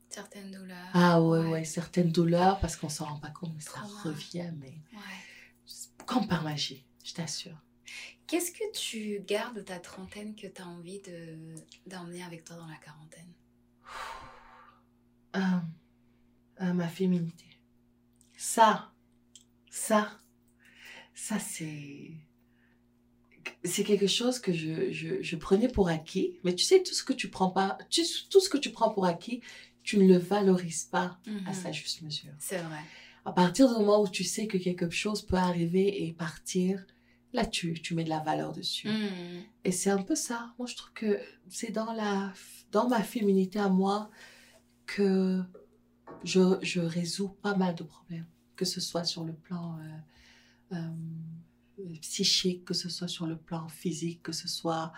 Certaines 0.10 0.52
douleurs. 0.52 0.90
Ah 0.94 1.22
ouais, 1.22 1.46
ouais, 1.48 1.64
certaines 1.66 2.12
douleurs 2.12 2.60
parce 2.60 2.76
qu'on 2.76 2.90
s'en 2.90 3.06
rend 3.06 3.20
pas 3.20 3.32
compte, 3.32 3.54
mais 3.56 3.62
ça 3.62 3.80
revient, 4.04 4.52
mais 4.60 4.76
comme 6.06 6.28
par 6.28 6.44
magie, 6.44 6.86
je 7.04 7.14
t'assure. 7.14 7.58
Qu'est-ce 8.28 8.52
que 8.52 8.72
tu 8.72 9.24
gardes 9.26 9.58
de 9.58 9.62
ta 9.62 9.80
trentaine 9.80 10.36
que 10.36 10.48
tu 10.48 10.62
as 10.62 10.68
envie 10.68 11.02
d'emmener 11.86 12.24
avec 12.24 12.44
toi 12.44 12.56
dans 12.56 12.68
la 12.68 12.78
quarantaine? 12.78 13.34
Euh, 15.36 15.40
euh, 16.62 16.74
Ma 16.74 16.88
féminité. 16.88 17.46
Ça, 18.38 18.92
ça, 19.70 20.12
ça 21.14 21.40
c'est 21.40 22.12
c'est 23.64 23.84
quelque 23.84 24.08
chose 24.08 24.40
que 24.40 24.54
je, 24.54 24.92
je, 24.92 25.36
prenais 25.36 25.68
pour 25.68 25.90
acquis. 25.90 26.40
Mais 26.44 26.54
tu 26.56 26.64
sais, 26.64 26.84
tout 26.84 26.94
ce 26.94 27.04
que 27.04 27.14
tu 27.14 27.30
prends 27.30 27.50
pas, 27.50 27.78
tout 28.30 28.40
ce 28.40 28.50
que 28.50 28.58
tu 28.58 28.72
prends 28.72 28.92
pour 28.92 29.06
acquis, 29.06 29.42
tu 29.84 29.98
ne 29.98 30.08
le 30.08 30.18
valorises 30.18 30.86
pas 30.86 31.20
à 31.28 31.30
mhm. 31.30 31.54
sa 31.54 31.72
juste 31.72 32.02
mesure. 32.02 32.34
C'est 32.40 32.58
vrai. 32.58 32.80
À 33.24 33.32
partir 33.32 33.68
du 33.68 33.74
moment 33.74 34.02
où 34.02 34.08
tu 34.08 34.24
sais 34.24 34.48
que 34.48 34.58
quelque 34.58 34.90
chose 34.90 35.24
peut 35.24 35.36
arriver 35.36 36.06
et 36.06 36.14
partir, 36.14 36.86
là, 37.34 37.46
tu, 37.46 37.74
tu 37.82 37.96
mets 37.96 38.04
de 38.04 38.10
la 38.10 38.20
valeur 38.20 38.52
dessus. 38.52 38.88
Mhm. 38.88 39.44
Et 39.64 39.72
c'est 39.72 39.90
un 39.90 40.02
peu 40.02 40.16
ça. 40.16 40.54
Moi, 40.58 40.68
je 40.68 40.76
trouve 40.76 40.94
que 40.94 41.20
c'est 41.50 41.72
dans, 41.72 41.94
la, 41.94 42.34
dans 42.72 42.88
ma 42.88 43.02
féminité 43.02 43.60
à 43.60 43.70
moi 43.70 44.10
que 44.86 45.42
je, 46.24 46.58
je 46.62 46.82
résous 46.82 47.30
pas 47.30 47.56
mal 47.56 47.76
de 47.76 47.84
problèmes, 47.84 48.26
que 48.56 48.66
ce 48.66 48.82
soit 48.82 49.04
sur 49.04 49.24
le 49.24 49.34
plan... 49.34 49.78
Euh, 49.80 50.76
euh, 50.78 50.90
psychique, 52.02 52.64
que 52.64 52.74
ce 52.74 52.88
soit 52.88 53.10
sur 53.10 53.28
le 53.28 53.36
plan 53.36 53.68
physique, 53.68 54.24
que 54.24 54.32
ce 54.32 54.48
soit 54.48 54.94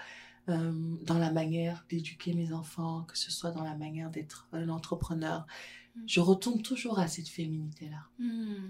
euh, 0.47 0.71
dans 1.01 1.17
la 1.17 1.31
manière 1.31 1.83
d'éduquer 1.89 2.33
mes 2.33 2.53
enfants, 2.53 3.03
que 3.07 3.17
ce 3.17 3.31
soit 3.31 3.49
dans 3.49 3.63
la 3.63 3.75
manière 3.75 4.11
d'être 4.11 4.47
un 4.51 4.69
entrepreneur. 4.69 5.47
Mm. 5.95 6.01
Je 6.05 6.19
retourne 6.19 6.61
toujours 6.61 6.99
à 6.99 7.07
cette 7.07 7.27
féminité-là, 7.27 8.07
mm. 8.19 8.67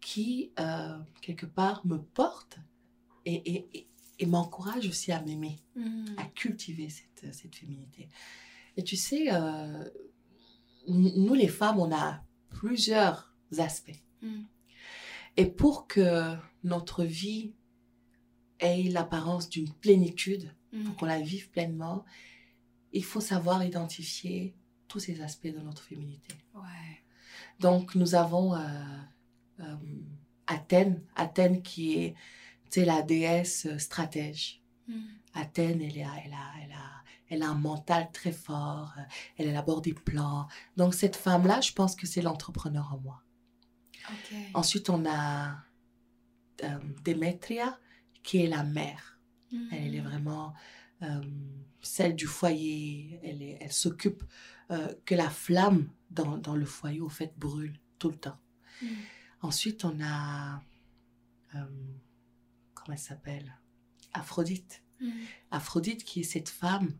qui, 0.00 0.50
quelque 1.20 1.46
part, 1.46 1.86
me 1.86 1.98
porte 1.98 2.58
et, 3.24 3.68
et, 3.76 3.88
et, 4.18 4.26
m'encourage 4.26 4.88
aussi 4.88 5.12
à 5.12 5.22
m'aimer, 5.22 5.60
mm. 5.76 6.16
à 6.16 6.24
cultiver 6.24 6.88
cette, 6.88 7.32
cette, 7.32 7.54
féminité. 7.54 8.08
Et 8.76 8.82
tu 8.82 8.96
sais, 8.96 9.28
nous 10.88 11.34
les 11.34 11.48
femmes, 11.48 11.78
on 11.78 11.94
a 11.94 12.22
plusieurs 12.48 13.34
aspects. 13.58 14.02
Et 15.36 15.46
pour 15.46 15.86
que 15.86 16.34
notre 16.64 17.04
vie 17.04 17.54
ait 18.58 18.82
l'apparence 18.90 19.48
d'une 19.48 19.72
plénitude, 19.72 20.54
pour 20.70 20.80
mm. 20.80 20.96
qu'on 20.96 21.06
la 21.06 21.20
vive 21.20 21.50
pleinement, 21.50 22.04
il 22.92 23.04
faut 23.04 23.20
savoir 23.20 23.64
identifier 23.64 24.54
tous 24.88 24.98
ces 24.98 25.20
aspects 25.20 25.46
de 25.46 25.60
notre 25.60 25.82
féminité. 25.82 26.34
Donc, 27.60 27.94
nous 27.94 28.14
avons 28.14 28.54
euh, 28.54 28.58
euh, 29.60 29.76
Athènes, 30.46 31.02
Athènes 31.14 31.62
qui 31.62 31.94
est 31.94 32.14
la 32.76 33.02
déesse 33.02 33.68
stratège. 33.78 34.62
Mm. 34.88 35.00
Athènes, 35.34 35.82
elle, 35.82 36.02
a, 36.02 36.12
elle, 36.24 36.32
a, 36.32 36.52
elle, 36.62 36.72
a, 36.72 36.99
elle 37.30 37.44
a 37.44 37.48
un 37.48 37.54
mental 37.54 38.10
très 38.12 38.32
fort, 38.32 38.92
elle 39.38 39.46
élabore 39.46 39.80
des 39.80 39.94
plans. 39.94 40.48
Donc, 40.76 40.94
cette 40.94 41.16
femme-là, 41.16 41.60
je 41.60 41.72
pense 41.72 41.94
que 41.94 42.06
c'est 42.06 42.22
l'entrepreneur 42.22 42.92
en 42.92 42.98
moi. 42.98 43.22
Ensuite, 44.52 44.90
on 44.90 45.06
a 45.06 45.64
euh, 46.64 46.78
Demetria, 47.04 47.78
qui 48.24 48.38
est 48.38 48.48
la 48.48 48.64
mère. 48.64 49.20
Elle, 49.70 49.94
est 49.94 50.00
mm. 50.00 50.04
vraiment 50.04 50.54
euh, 51.02 51.20
celle 51.80 52.16
du 52.16 52.26
foyer. 52.26 53.20
Elle, 53.22 53.42
elle 53.42 53.72
s'occupe 53.72 54.24
euh, 54.70 54.92
que 55.04 55.14
la 55.14 55.30
flamme 55.30 55.88
dans, 56.10 56.36
dans, 56.36 56.56
le 56.56 56.66
foyer, 56.66 57.00
au 57.00 57.08
fait, 57.08 57.32
brûle 57.38 57.78
tout 58.00 58.10
le 58.10 58.16
temps. 58.16 58.38
Mm. 58.82 58.86
Ensuite, 59.42 59.84
on 59.84 59.96
a... 60.02 60.60
comment 61.52 62.92
elle 62.92 62.98
s'appelle? 62.98 63.56
Aphrodite. 64.12 64.82
Mm. 65.00 65.10
Aphrodite 65.52 66.02
qui 66.04 66.20
est 66.20 66.24
cette 66.24 66.48
femme 66.48 66.92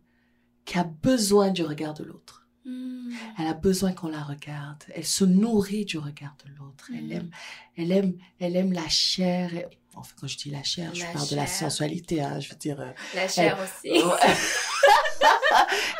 qui 0.70 0.78
a 0.78 0.85
besoin 0.85 1.50
du 1.50 1.64
regard 1.64 1.94
de 1.94 2.04
l'autre. 2.04 2.46
Hmm. 2.64 3.11
Elle 3.37 3.48
a 3.48 3.54
besoin 3.54 3.92
qu'on 3.92 4.06
la 4.06 4.22
regarde. 4.22 4.85
Elle 4.94 5.04
se 5.04 5.24
nourrit 5.24 5.85
du 5.85 5.98
regard 5.98 6.37
de 6.44 6.50
l'autre. 6.56 6.90
Elle 6.94 7.06
hmm. 7.06 7.12
aime, 7.12 7.30
elle 7.76 7.90
aime, 7.90 8.14
elle 8.38 8.54
aime 8.54 8.72
la 8.72 8.88
chair. 8.88 9.50
Enfin, 9.96 10.14
quand 10.20 10.28
je 10.28 10.37
dis 10.37 10.50
la 10.50 10.62
chair, 10.62 10.94
je 10.94 11.02
parle 11.12 11.28
de 11.28 11.35
la 11.35 11.48
sensualité. 11.48 12.22
Hein, 12.22 12.38
je 12.38 12.50
veux 12.50 12.54
dire. 12.54 12.80
Euh, 12.80 12.92
la 13.16 13.26
chair 13.26 13.59
aussi. 13.61 14.00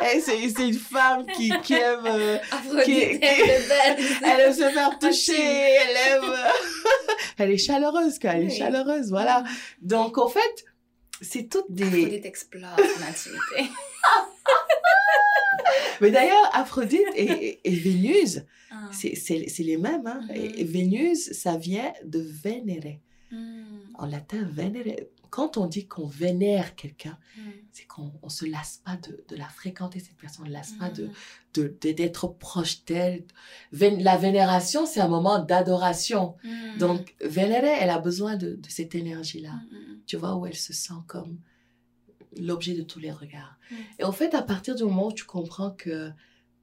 c'est 0.55 0.69
une 0.69 0.73
femme 0.75 1.25
qui, 1.35 1.51
qui 1.63 1.73
aime. 1.73 2.05
Euh, 2.05 2.37
qui, 2.85 2.93
elle 3.21 4.39
aime 4.39 4.53
se 4.53 4.69
faire 4.69 4.97
toucher. 4.99 5.33
Elle 5.33 5.97
aime. 6.13 6.29
Euh, 6.29 7.13
elle 7.39 7.51
est 7.51 7.57
chaleureuse, 7.57 8.19
quoi. 8.19 8.29
Elle 8.35 8.45
est 8.45 8.57
chaleureuse, 8.57 9.09
voilà. 9.09 9.43
Donc, 9.81 10.17
en 10.17 10.29
fait, 10.29 10.65
c'est 11.19 11.49
toutes 11.49 11.69
des. 11.69 11.87
Aphrodite 11.87 12.25
explore 12.25 12.77
son 12.77 13.03
intimité. 13.03 13.69
Mais 16.01 16.11
d'ailleurs, 16.11 16.49
Aphrodite 16.53 17.07
et, 17.15 17.59
Vénus, 17.65 18.39
ah. 18.71 18.89
c'est 18.91 19.59
les 19.59 19.77
mêmes. 19.77 20.07
Hein? 20.07 20.21
Et 20.33 20.63
mm-hmm. 20.63 20.65
Vénus, 20.65 21.31
ça 21.33 21.57
vient 21.57 21.93
de 22.03 22.19
vénérer. 22.19 23.01
Mm. 23.31 23.63
En 23.95 24.05
latin, 24.07 24.43
vénérer. 24.51 25.09
Quand 25.29 25.55
on 25.55 25.65
dit 25.65 25.87
qu'on 25.87 26.07
vénère 26.07 26.75
quelqu'un, 26.75 27.17
mm. 27.37 27.41
c'est 27.71 27.85
qu'on 27.85 28.11
ne 28.23 28.29
se 28.29 28.45
lasse 28.45 28.81
pas 28.83 28.97
de, 28.97 29.23
de, 29.29 29.35
la 29.37 29.47
fréquenter, 29.47 29.99
cette 29.99 30.17
personne. 30.17 30.45
On 30.45 30.49
ne 30.49 30.53
lasse 30.53 30.73
pas 30.73 30.89
de 30.89 31.11
mm-hmm. 31.55 31.93
d'être 31.93 32.27
proche 32.27 32.83
d'elle. 32.85 33.23
La 33.71 34.17
vénération, 34.17 34.85
c'est 34.85 34.99
un 34.99 35.07
moment 35.07 35.39
d'adoration. 35.39 36.35
Mm-hmm. 36.43 36.77
Donc, 36.79 37.15
vénérer, 37.21 37.71
elle 37.79 37.91
a 37.91 37.99
besoin 37.99 38.35
de, 38.35 38.55
de 38.55 38.69
cette 38.69 38.95
énergie-là. 38.95 39.53
Tu 40.07 40.17
vois, 40.17 40.35
où 40.35 40.45
elle 40.45 40.55
se 40.55 40.73
sent 40.73 40.99
comme 41.07 41.37
l'objet 42.37 42.73
de 42.73 42.83
tous 42.83 42.99
les 42.99 43.11
regards. 43.11 43.57
Mm. 43.69 43.75
Et 43.99 44.03
en 44.03 44.11
fait, 44.11 44.33
à 44.33 44.41
partir 44.41 44.75
du 44.75 44.83
moment 44.83 45.07
où 45.07 45.13
tu 45.13 45.25
comprends 45.25 45.71
que 45.71 46.11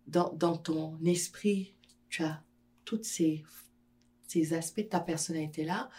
dans, 0.07 0.33
dans 0.35 0.57
ton 0.57 0.99
esprit, 1.05 1.75
tu 2.09 2.23
as 2.23 2.43
tous 2.85 3.03
ces, 3.03 3.45
ces 4.27 4.55
aspects 4.55 4.81
de 4.81 4.89
ta 4.89 5.01
personnalité-là, 5.01 5.91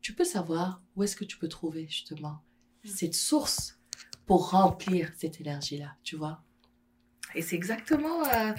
tu 0.00 0.14
peux 0.14 0.24
savoir 0.24 0.82
où 0.94 1.02
est-ce 1.02 1.16
que 1.16 1.24
tu 1.24 1.38
peux 1.38 1.48
trouver 1.48 1.86
justement 1.88 2.38
mm. 2.84 2.88
cette 2.88 3.14
source 3.14 3.78
pour 4.26 4.50
remplir 4.50 5.10
cette 5.16 5.40
énergie-là, 5.40 5.96
tu 6.04 6.16
vois. 6.16 6.42
Et 7.34 7.42
c'est 7.42 7.56
exactement 7.56 8.24
euh, 8.26 8.52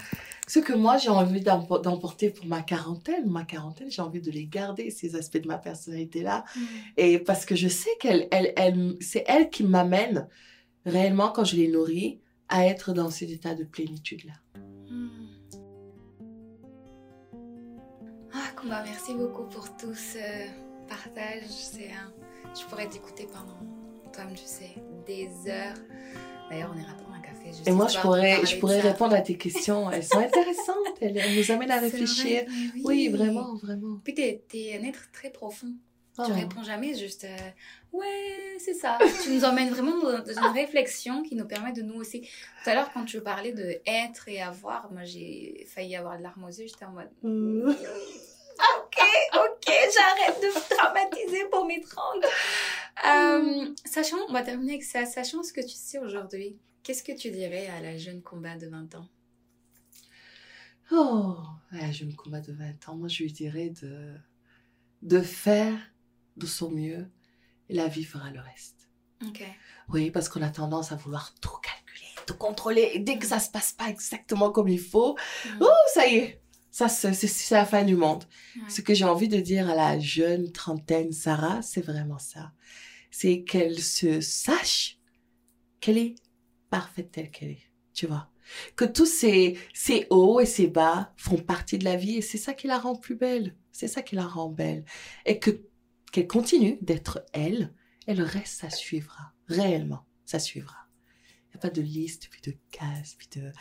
ce 0.48 0.60
que 0.60 0.74
moi 0.74 0.98
j'ai 0.98 1.10
envie 1.10 1.42
d'emporter 1.42 2.30
pour 2.30 2.46
ma 2.46 2.62
quarantaine. 2.62 3.30
Ma 3.30 3.44
quarantaine, 3.44 3.90
j'ai 3.90 4.02
envie 4.02 4.22
de 4.22 4.32
les 4.32 4.46
garder, 4.46 4.92
ces 4.92 5.16
aspects 5.16 5.38
de 5.38 5.48
ma 5.48 5.58
personnalité-là. 5.58 6.44
Mm. 6.56 6.62
Et 6.98 7.20
parce 7.20 7.46
que 7.46 7.56
je 7.56 7.68
sais 7.68 7.90
qu'elle, 8.00 8.28
elle, 8.32 8.54
elle, 8.56 8.96
c'est 9.00 9.24
elle 9.28 9.50
qui 9.50 9.64
m'amène 9.64 10.28
réellement, 10.86 11.30
quand 11.30 11.44
je 11.44 11.56
les 11.56 11.68
nourris, 11.68 12.20
à 12.50 12.66
être 12.66 12.94
dans 12.94 13.10
cet 13.10 13.30
état 13.30 13.56
de 13.56 13.64
plénitude-là. 13.64 14.34
Hmm. 14.90 15.10
Ah, 18.34 18.52
Kumba, 18.60 18.84
merci 18.84 19.14
beaucoup 19.14 19.44
pour 19.44 19.76
tout 19.78 19.94
ce 19.94 20.20
partage. 20.88 21.50
C'est 21.50 21.92
un... 21.92 22.12
Je 22.60 22.66
pourrais 22.66 22.88
t'écouter 22.88 23.28
pendant, 23.32 23.60
comme 24.12 24.34
tu 24.34 24.46
sais, 24.46 24.76
des 25.06 25.30
heures. 25.50 25.76
D'ailleurs, 26.50 26.72
on 26.76 26.80
ira 26.80 26.94
prendre 26.94 27.16
un 27.16 27.22
café. 27.22 27.52
Et 27.68 27.72
moi, 27.72 27.88
je 27.88 28.00
pourrais, 28.00 28.44
je 28.46 28.58
pourrais 28.58 28.80
répondre 28.80 29.14
à 29.14 29.22
tes 29.22 29.38
questions. 29.38 29.92
Elles 29.92 30.04
sont 30.04 30.18
intéressantes. 30.18 30.76
Elles, 31.00 31.22
nous 31.38 31.52
amènent 31.52 31.72
à 31.72 31.80
réfléchir. 31.80 32.44
oui. 32.84 33.10
vraiment, 33.10 33.56
vraiment. 33.56 34.00
Puis, 34.04 34.16
tu 34.16 34.58
es, 34.58 34.80
un 34.80 34.84
être 34.88 35.12
très 35.12 35.30
profond. 35.30 35.74
Tu 36.26 36.32
oh. 36.32 36.36
réponds 36.36 36.64
jamais 36.64 36.96
juste 36.96 37.24
euh, 37.24 37.38
ouais, 37.94 38.58
c'est 38.60 38.74
ça. 38.74 38.98
tu 39.24 39.32
nous 39.32 39.46
emmènes 39.46 39.70
vraiment 39.70 39.98
dans, 40.00 40.26
une 40.26 40.54
réflexion 40.54 41.24
qui 41.24 41.36
nous 41.36 41.46
permet 41.46 41.72
de 41.72 41.82
nous 41.82 41.96
aussi. 41.96 42.22
Tout 42.22 42.70
à 42.70 42.76
l'heure, 42.76 42.92
quand 42.94 43.06
tu 43.06 43.22
parlais 43.22 43.54
de 43.54 43.80
être 43.86 44.28
et 44.28 44.42
avoir, 44.42 44.92
moi 44.92 45.04
j'ai 45.06 45.66
failli 45.68 45.96
avoir 45.96 46.18
de 46.18 46.24
larmes 46.24 46.44
aux 46.44 46.48
yeux, 46.48 46.68
j'étais 46.68 46.86
en 46.86 46.92
mode. 46.92 47.10
Mm. 47.24 47.70
ok, 47.70 48.98
ok, 49.36 49.66
j'arrête 49.68 50.42
de 50.42 50.48
me 50.48 50.78
traumatiser 50.78 51.46
pour 51.50 51.66
mes 51.66 51.82
30. 51.82 52.04
Euh, 53.08 53.74
sachant, 53.86 54.18
on 54.28 54.34
va 54.34 54.42
terminer 54.42 54.74
avec 54.74 54.84
ça. 54.84 55.06
Sachant 55.06 55.42
ce 55.44 55.54
que 55.54 55.62
tu 55.62 55.76
sais 55.76 56.00
aujourd'hui, 56.00 56.58
qu'est-ce 56.84 57.04
que 57.04 57.14
tu 57.14 57.32
dirais 57.32 57.68
à 57.68 57.80
la 57.82 57.98
jeune 57.98 58.22
combat 58.22 58.58
de 58.58 58.68
20 58.68 58.96
ans? 58.96 59.08
Oh, 60.92 61.38
à 61.72 61.78
la 61.78 61.92
jeune 61.92 62.14
combat 62.16 62.42
de 62.42 62.52
20 62.52 62.90
ans, 62.90 62.96
moi 62.96 63.08
je 63.08 63.24
lui 63.24 63.32
dirais 63.32 63.72
de, 63.82 64.16
de 65.04 65.22
faire 65.22 65.78
de 66.40 66.46
son 66.48 66.72
mieux 66.72 67.10
et 67.70 67.76
la 67.76 67.88
vie 67.88 68.04
fera 68.04 68.32
le 68.32 68.40
reste. 68.40 68.90
Oui, 69.90 70.12
parce 70.12 70.30
qu'on 70.30 70.42
a 70.42 70.50
tendance 70.50 70.92
à 70.92 70.96
vouloir 70.96 71.34
tout 71.42 71.58
calculer, 71.62 72.08
tout 72.26 72.36
contrôler. 72.36 72.92
Et 72.94 73.00
dès 73.00 73.18
que 73.18 73.26
ça 73.26 73.40
se 73.40 73.50
passe 73.50 73.74
pas 73.74 73.90
exactement 73.90 74.52
comme 74.52 74.70
il 74.70 74.80
faut, 74.80 75.18
oh, 75.60 75.68
ça 75.94 76.08
y 76.08 76.16
est, 76.16 76.42
Ça, 76.72 76.88
c'est 76.88 77.52
la 77.52 77.66
fin 77.66 77.84
du 77.84 77.96
monde. 77.96 78.24
Ce 78.70 78.82
que 78.82 78.94
j'ai 78.94 79.06
envie 79.06 79.28
de 79.28 79.40
dire 79.40 79.70
à 79.70 79.76
la 79.76 80.00
jeune 80.00 80.52
trentaine 80.52 81.12
Sarah, 81.12 81.62
c'est 81.62 81.82
vraiment 81.82 82.20
ça. 82.20 82.54
C'est 83.12 83.44
qu'elle 83.44 83.80
se 83.80 84.22
sache 84.22 85.00
qu'elle 85.82 85.98
est 85.98 86.16
parfaite 86.70 87.12
telle 87.12 87.32
qu'elle 87.32 87.52
est, 87.52 87.72
tu 87.94 88.06
vois. 88.08 88.30
Que 88.76 88.86
tous 88.86 89.06
ces, 89.06 89.58
ces 89.74 90.08
hauts 90.10 90.40
et 90.40 90.46
ces 90.46 90.68
bas 90.68 91.14
font 91.18 91.38
partie 91.38 91.78
de 91.78 91.84
la 91.86 91.96
vie 91.96 92.18
et 92.18 92.22
c'est 92.22 92.38
ça 92.38 92.54
qui 92.54 92.68
la 92.68 92.80
rend 92.80 92.96
plus 92.96 93.16
belle. 93.16 93.56
C'est 93.72 93.88
ça 93.88 94.02
qui 94.02 94.16
la 94.16 94.28
rend 94.28 94.50
belle. 94.50 94.86
Et 95.26 95.40
que 95.40 95.62
qu'elle 96.12 96.28
continue 96.28 96.78
d'être 96.82 97.26
elle 97.34 97.74
et 98.08 98.14
le 98.14 98.24
reste, 98.24 98.62
ça 98.62 98.70
suivra. 98.70 99.34
Réellement, 99.48 100.06
ça 100.26 100.40
suivra. 100.40 100.78
Il 101.48 101.52
n'y 101.52 101.56
a 101.56 101.60
pas 101.60 101.70
de 101.70 101.82
liste, 101.82 102.30
puis 102.30 102.42
de 102.42 102.56
cases, 102.72 103.16
puis 103.18 103.28
de... 103.40 103.52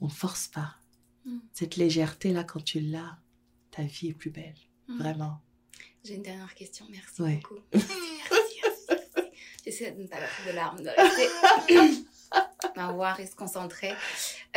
On 0.00 0.06
ne 0.06 0.10
force 0.10 0.48
pas. 0.48 0.76
Mm. 1.24 1.38
Cette 1.52 1.76
légèreté-là, 1.76 2.44
quand 2.44 2.62
tu 2.62 2.80
l'as, 2.80 3.18
ta 3.70 3.82
vie 3.82 4.08
est 4.08 4.14
plus 4.14 4.30
belle. 4.30 4.56
Mm. 4.88 4.98
Vraiment. 4.98 5.42
J'ai 6.04 6.14
une 6.14 6.22
dernière 6.22 6.54
question. 6.54 6.86
Merci 6.90 7.22
beaucoup. 7.22 7.60
merci, 7.72 7.92
merci, 8.62 9.30
J'essaie 9.64 9.92
de 9.92 10.02
ne 10.02 10.06
pas 10.06 10.16
de 10.46 10.52
larmes, 10.52 10.82
de 10.82 10.88
rester... 10.88 12.04
voir 12.94 13.18
et 13.20 13.26
se 13.26 13.34
concentrer. 13.34 13.92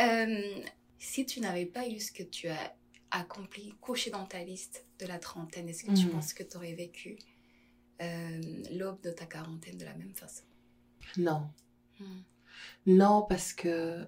Euh, 0.00 0.62
si 0.98 1.26
tu 1.26 1.40
n'avais 1.40 1.66
pas 1.66 1.86
eu 1.86 1.98
ce 1.98 2.12
que 2.12 2.22
tu 2.22 2.48
as 2.48 2.74
accompli, 3.12 3.74
couché 3.80 4.10
dans 4.10 4.24
ta 4.24 4.42
liste 4.42 4.86
de 4.98 5.06
la 5.06 5.18
trentaine, 5.18 5.68
est-ce 5.68 5.84
que 5.84 5.92
tu 5.92 6.06
mm. 6.06 6.10
penses 6.10 6.32
que 6.32 6.42
tu 6.42 6.56
aurais 6.56 6.74
vécu 6.74 7.18
euh, 8.00 8.40
l'aube 8.72 9.00
de 9.02 9.10
ta 9.10 9.26
quarantaine 9.26 9.76
de 9.76 9.84
la 9.84 9.94
même 9.94 10.14
façon? 10.14 10.44
Non. 11.16 11.50
Hmm. 12.00 12.22
Non, 12.86 13.26
parce 13.28 13.52
que 13.52 14.06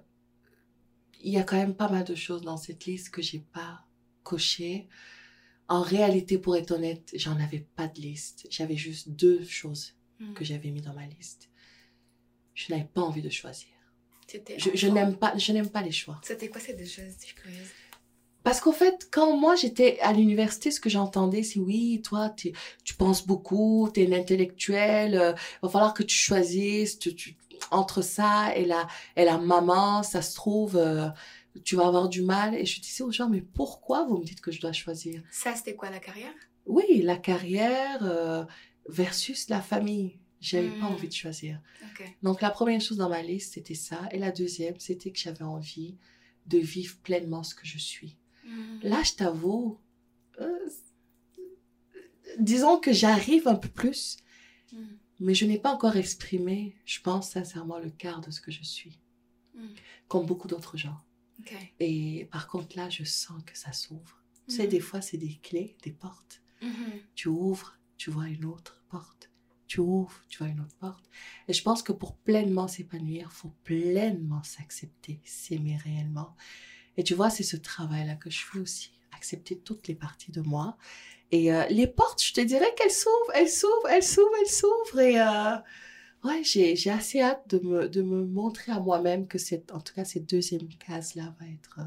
il 1.21 1.31
y 1.31 1.37
a 1.37 1.43
quand 1.43 1.57
même 1.57 1.75
pas 1.75 1.89
mal 1.89 2.03
de 2.03 2.15
choses 2.15 2.41
dans 2.41 2.57
cette 2.57 2.85
liste 2.85 3.09
que 3.09 3.21
j'ai 3.21 3.39
pas 3.39 3.85
cochées. 4.23 4.87
En 5.67 5.81
réalité, 5.81 6.37
pour 6.37 6.55
être 6.55 6.71
honnête, 6.71 7.11
j'en 7.15 7.39
avais 7.39 7.65
pas 7.75 7.87
de 7.87 7.99
liste. 7.99 8.47
J'avais 8.49 8.75
juste 8.75 9.09
deux 9.09 9.43
choses 9.43 9.95
hmm. 10.19 10.33
que 10.33 10.43
j'avais 10.43 10.71
mis 10.71 10.81
dans 10.81 10.93
ma 10.93 11.05
liste. 11.07 11.49
Je 12.53 12.71
n'avais 12.73 12.85
pas 12.85 13.01
envie 13.01 13.21
de 13.21 13.29
choisir. 13.29 13.69
Je, 14.31 14.71
je 14.73 14.87
n'aime 14.87 15.15
pas, 15.17 15.37
je 15.37 15.51
n'aime 15.51 15.69
pas 15.69 15.81
les 15.81 15.91
choix. 15.91 16.19
C'était 16.23 16.49
quoi 16.49 16.59
ces 16.59 16.73
deux 16.73 16.85
choses 16.85 17.13
Je 17.19 17.25
suis 17.25 17.35
curieuse. 17.35 17.69
Parce 18.45 18.61
qu'en 18.61 18.73
fait, 18.73 19.09
quand 19.11 19.35
moi 19.35 19.55
j'étais 19.55 19.99
à 20.01 20.13
l'université, 20.13 20.69
ce 20.69 20.79
que 20.79 20.87
j'entendais, 20.87 21.41
c'est 21.41 21.59
oui, 21.59 22.03
toi, 22.03 22.29
tu 22.29 22.53
penses 22.95 23.25
beaucoup, 23.25 23.89
tu 23.91 24.01
es 24.01 24.03
une 24.03 24.13
intellectuelle, 24.13 25.15
euh, 25.15 25.33
va 25.63 25.69
falloir 25.69 25.95
que 25.95 26.03
tu 26.03 26.15
choisisses 26.15 26.99
tu, 26.99 27.35
entre 27.71 28.03
ça 28.03 28.55
et 28.55 28.65
la, 28.65 28.87
et 29.15 29.25
la 29.25 29.39
maman, 29.39 30.03
ça 30.03 30.21
se 30.21 30.35
trouve, 30.35 30.77
euh, 30.77 31.09
tu 31.63 31.75
vas 31.75 31.87
avoir 31.87 32.07
du 32.07 32.21
mal. 32.21 32.53
Et 32.53 32.67
je 32.67 32.79
disais 32.79 33.03
aux 33.03 33.09
gens, 33.09 33.29
mais 33.29 33.41
pourquoi 33.41 34.05
vous 34.05 34.19
me 34.19 34.23
dites 34.23 34.41
que 34.41 34.51
je 34.51 34.61
dois 34.61 34.73
choisir? 34.73 35.23
Ça, 35.31 35.55
c'était 35.55 35.73
quoi 35.73 35.89
la 35.89 35.99
carrière? 35.99 36.33
Oui, 36.67 37.01
la 37.01 37.17
carrière 37.17 37.97
euh, 38.03 38.45
versus 38.87 39.49
la 39.49 39.59
famille. 39.59 40.19
J'avais 40.39 40.69
pas 40.69 40.85
hmm. 40.87 40.93
envie 40.93 41.07
de 41.07 41.13
choisir. 41.13 41.59
Donc 42.21 42.41
la 42.41 42.51
première 42.51 42.79
chose 42.79 42.97
dans 42.97 43.09
ma 43.09 43.23
liste, 43.23 43.55
c'était 43.55 43.73
ça. 43.73 44.01
Et 44.11 44.19
la 44.19 44.29
deuxième, 44.29 44.79
c'était 44.79 45.09
que 45.09 45.17
j'avais 45.17 45.45
envie 45.45 45.97
de 46.45 46.59
vivre 46.59 46.97
pleinement 47.01 47.41
ce 47.41 47.55
que 47.55 47.65
je 47.65 47.79
suis. 47.79 48.19
Mm. 48.45 48.79
Là, 48.83 49.03
je 49.03 49.13
t'avoue, 49.13 49.79
euh, 50.39 50.69
disons 52.39 52.79
que 52.79 52.93
j'arrive 52.93 53.47
un 53.47 53.55
peu 53.55 53.69
plus, 53.69 54.17
mm. 54.71 54.77
mais 55.19 55.33
je 55.33 55.45
n'ai 55.45 55.59
pas 55.59 55.73
encore 55.73 55.97
exprimé, 55.97 56.75
je 56.85 57.01
pense 57.01 57.31
sincèrement, 57.31 57.79
le 57.79 57.89
quart 57.89 58.21
de 58.21 58.31
ce 58.31 58.41
que 58.41 58.51
je 58.51 58.63
suis, 58.63 58.99
mm. 59.55 59.67
comme 60.07 60.25
beaucoup 60.25 60.47
d'autres 60.47 60.77
gens. 60.77 61.01
Et 61.79 62.27
par 62.31 62.47
contre, 62.47 62.77
là, 62.77 62.89
je 62.89 63.03
sens 63.03 63.43
que 63.45 63.57
ça 63.57 63.73
s'ouvre. 63.73 64.23
Tu 64.47 64.55
sais, 64.55 64.67
des 64.67 64.79
fois, 64.79 65.01
c'est 65.01 65.17
des 65.17 65.35
clés, 65.43 65.75
des 65.83 65.91
portes. 65.91 66.41
Mm-hmm. 66.61 67.01
Tu 67.15 67.27
ouvres, 67.27 67.77
tu 67.97 68.09
vois 68.09 68.27
une 68.29 68.45
autre 68.45 68.83
porte. 68.89 69.31
Tu 69.67 69.79
ouvres, 69.79 70.21
tu 70.29 70.39
vois 70.39 70.47
une 70.47 70.59
autre 70.59 70.75
porte. 70.77 71.09
Et 71.47 71.53
je 71.53 71.61
pense 71.61 71.81
que 71.83 71.91
pour 71.91 72.15
pleinement 72.15 72.67
s'épanouir, 72.67 73.31
faut 73.33 73.53
pleinement 73.63 74.43
s'accepter, 74.43 75.19
s'aimer 75.25 75.77
réellement. 75.77 76.35
Et 76.97 77.03
tu 77.03 77.13
vois, 77.13 77.29
c'est 77.29 77.43
ce 77.43 77.57
travail-là 77.57 78.15
que 78.15 78.29
je 78.29 78.39
fais 78.45 78.59
aussi, 78.59 78.91
accepter 79.15 79.57
toutes 79.59 79.87
les 79.87 79.95
parties 79.95 80.31
de 80.31 80.41
moi. 80.41 80.77
Et 81.31 81.53
euh, 81.53 81.65
les 81.69 81.87
portes, 81.87 82.23
je 82.23 82.33
te 82.33 82.41
dirais 82.41 82.73
qu'elles 82.77 82.91
s'ouvrent, 82.91 83.31
elles 83.33 83.49
s'ouvrent, 83.49 83.89
elles 83.89 84.03
s'ouvrent, 84.03 84.35
elles 84.39 84.49
s'ouvrent. 84.49 84.99
Et 84.99 85.19
euh, 85.19 85.57
ouais, 86.23 86.43
j'ai, 86.43 86.89
assez 86.89 87.21
hâte 87.21 87.43
de 87.49 87.59
me, 87.59 87.89
de 87.89 88.01
me 88.01 88.25
montrer 88.25 88.71
à 88.71 88.79
moi-même 88.79 89.27
que 89.27 89.37
cette, 89.37 89.71
en 89.71 89.79
tout 89.81 89.93
cas, 89.93 90.05
cette 90.05 90.29
deuxième 90.29 90.67
case-là 90.67 91.35
va 91.39 91.47
être... 91.47 91.79
Euh... 91.79 91.83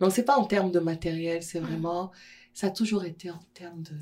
Donc, 0.00 0.12
c'est 0.12 0.24
pas 0.24 0.36
en 0.36 0.44
termes 0.44 0.70
de 0.70 0.80
matériel, 0.80 1.42
c'est 1.42 1.60
mmh. 1.60 1.64
vraiment... 1.64 2.12
Ça 2.52 2.68
a 2.68 2.70
toujours 2.70 3.04
été 3.04 3.30
en 3.30 3.40
termes 3.52 3.82
de, 3.82 3.96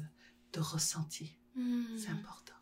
de 0.52 0.60
ressenti. 0.60 1.38
Mmh. 1.54 1.84
C'est 1.96 2.10
important. 2.10 2.52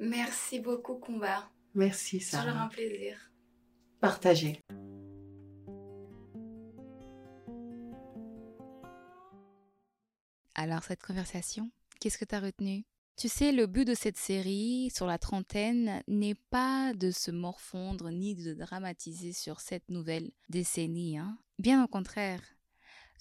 Merci 0.00 0.60
beaucoup, 0.60 0.94
Combat. 0.94 1.50
Merci, 1.74 2.20
ça. 2.20 2.42
Toujours 2.42 2.56
un 2.56 2.68
plaisir. 2.68 3.30
Partager. 4.00 4.60
Alors 10.58 10.82
cette 10.82 11.04
conversation, 11.04 11.70
qu'est-ce 12.00 12.18
que 12.18 12.24
tu 12.24 12.34
as 12.34 12.40
retenu 12.40 12.84
Tu 13.16 13.28
sais, 13.28 13.52
le 13.52 13.68
but 13.68 13.84
de 13.84 13.94
cette 13.94 14.16
série 14.16 14.90
sur 14.92 15.06
la 15.06 15.16
trentaine 15.16 16.02
n'est 16.08 16.34
pas 16.34 16.92
de 16.94 17.12
se 17.12 17.30
morfondre 17.30 18.10
ni 18.10 18.34
de 18.34 18.54
dramatiser 18.54 19.32
sur 19.32 19.60
cette 19.60 19.88
nouvelle 19.88 20.32
décennie. 20.48 21.16
Hein. 21.16 21.38
Bien 21.60 21.84
au 21.84 21.86
contraire. 21.86 22.42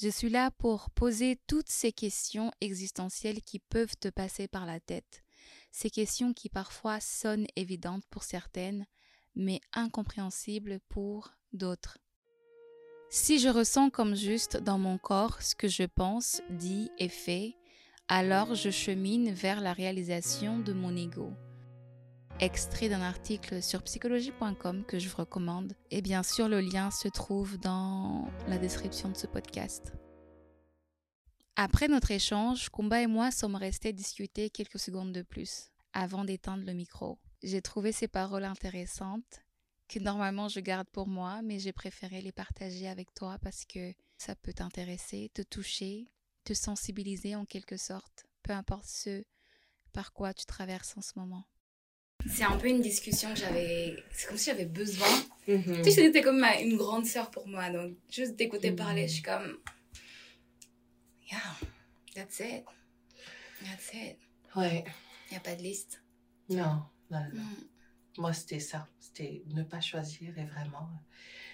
Je 0.01 0.09
suis 0.09 0.29
là 0.29 0.49
pour 0.49 0.89
poser 0.89 1.39
toutes 1.45 1.69
ces 1.69 1.91
questions 1.91 2.51
existentielles 2.59 3.43
qui 3.43 3.59
peuvent 3.59 3.97
te 3.99 4.07
passer 4.07 4.47
par 4.47 4.65
la 4.65 4.79
tête. 4.79 5.23
Ces 5.71 5.91
questions 5.91 6.33
qui 6.33 6.49
parfois 6.49 6.99
sonnent 6.99 7.45
évidentes 7.55 8.07
pour 8.09 8.23
certaines, 8.23 8.87
mais 9.35 9.61
incompréhensibles 9.73 10.79
pour 10.89 11.35
d'autres. 11.53 11.99
Si 13.09 13.39
je 13.39 13.47
ressens 13.47 13.89
comme 13.89 14.15
juste 14.15 14.57
dans 14.57 14.77
mon 14.77 14.97
corps 14.97 15.41
ce 15.41 15.55
que 15.55 15.69
je 15.69 15.83
pense, 15.83 16.41
dis 16.49 16.91
et 16.97 17.07
fais, 17.07 17.55
alors 18.09 18.53
je 18.53 18.69
chemine 18.69 19.31
vers 19.31 19.61
la 19.61 19.71
réalisation 19.71 20.59
de 20.59 20.73
mon 20.73 20.93
ego. 20.95 21.31
Extrait 22.41 22.89
d'un 22.89 23.01
article 23.01 23.63
sur 23.63 23.81
psychologie.com 23.83 24.83
que 24.85 24.99
je 24.99 25.07
vous 25.07 25.17
recommande. 25.17 25.73
Et 25.89 26.01
bien 26.01 26.21
sûr, 26.21 26.49
le 26.49 26.59
lien 26.59 26.91
se 26.91 27.07
trouve 27.07 27.57
dans 27.57 28.27
la 28.47 28.57
description 28.57 29.09
de 29.09 29.15
ce 29.17 29.25
podcast. 29.25 29.93
Après 31.55 31.87
notre 31.87 32.11
échange, 32.11 32.69
Kumba 32.69 33.01
et 33.01 33.07
moi 33.07 33.31
sommes 33.31 33.55
restés 33.55 33.93
discuter 33.93 34.49
quelques 34.49 34.79
secondes 34.79 35.13
de 35.13 35.21
plus 35.21 35.71
avant 35.93 36.25
d'éteindre 36.25 36.65
le 36.65 36.73
micro. 36.73 37.19
J'ai 37.41 37.61
trouvé 37.61 37.93
ces 37.93 38.07
paroles 38.07 38.43
intéressantes 38.43 39.41
que 39.87 39.99
normalement 39.99 40.47
je 40.47 40.59
garde 40.59 40.89
pour 40.89 41.07
moi, 41.07 41.41
mais 41.41 41.59
j'ai 41.59 41.73
préféré 41.73 42.21
les 42.21 42.31
partager 42.31 42.87
avec 42.87 43.13
toi 43.13 43.37
parce 43.41 43.65
que 43.65 43.93
ça 44.17 44.35
peut 44.35 44.53
t'intéresser, 44.53 45.31
te 45.33 45.41
toucher, 45.41 46.07
te 46.43 46.53
sensibiliser 46.53 47.35
en 47.35 47.45
quelque 47.45 47.77
sorte, 47.77 48.25
peu 48.43 48.53
importe 48.53 48.85
ce 48.85 49.23
par 49.93 50.13
quoi 50.13 50.33
tu 50.33 50.45
traverses 50.45 50.95
en 50.97 51.01
ce 51.01 51.13
moment. 51.15 51.45
C'est 52.25 52.43
un 52.43 52.57
peu 52.57 52.67
une 52.67 52.81
discussion 52.81 53.29
que 53.33 53.39
j'avais. 53.39 53.95
C'est 54.11 54.27
comme 54.27 54.37
si 54.37 54.49
j'avais 54.49 54.65
besoin. 54.65 55.07
Mm-hmm. 55.47 55.77
Tu 55.77 55.91
sais, 55.91 55.91
c'était 55.91 56.21
comme 56.21 56.43
une 56.43 56.75
grande 56.75 57.05
sœur 57.05 57.31
pour 57.31 57.47
moi. 57.47 57.69
Donc, 57.69 57.95
juste 58.09 58.35
d'écouter 58.35 58.71
parler, 58.71 59.07
je 59.07 59.13
suis 59.13 59.21
comme. 59.21 59.57
Yeah, 61.31 61.39
that's 62.15 62.39
it. 62.39 62.65
That's 63.63 63.93
it. 63.93 64.17
Ouais. 64.55 64.83
Il 65.27 65.31
n'y 65.31 65.37
a 65.37 65.41
pas 65.41 65.55
de 65.55 65.61
liste. 65.61 66.01
Non, 66.49 66.83
non, 67.11 67.19
non. 67.33 67.41
Mm. 67.43 67.76
Moi, 68.17 68.33
c'était 68.33 68.59
ça. 68.59 68.87
C'était 68.99 69.43
ne 69.53 69.63
pas 69.63 69.81
choisir 69.81 70.37
et 70.37 70.45
vraiment 70.45 70.89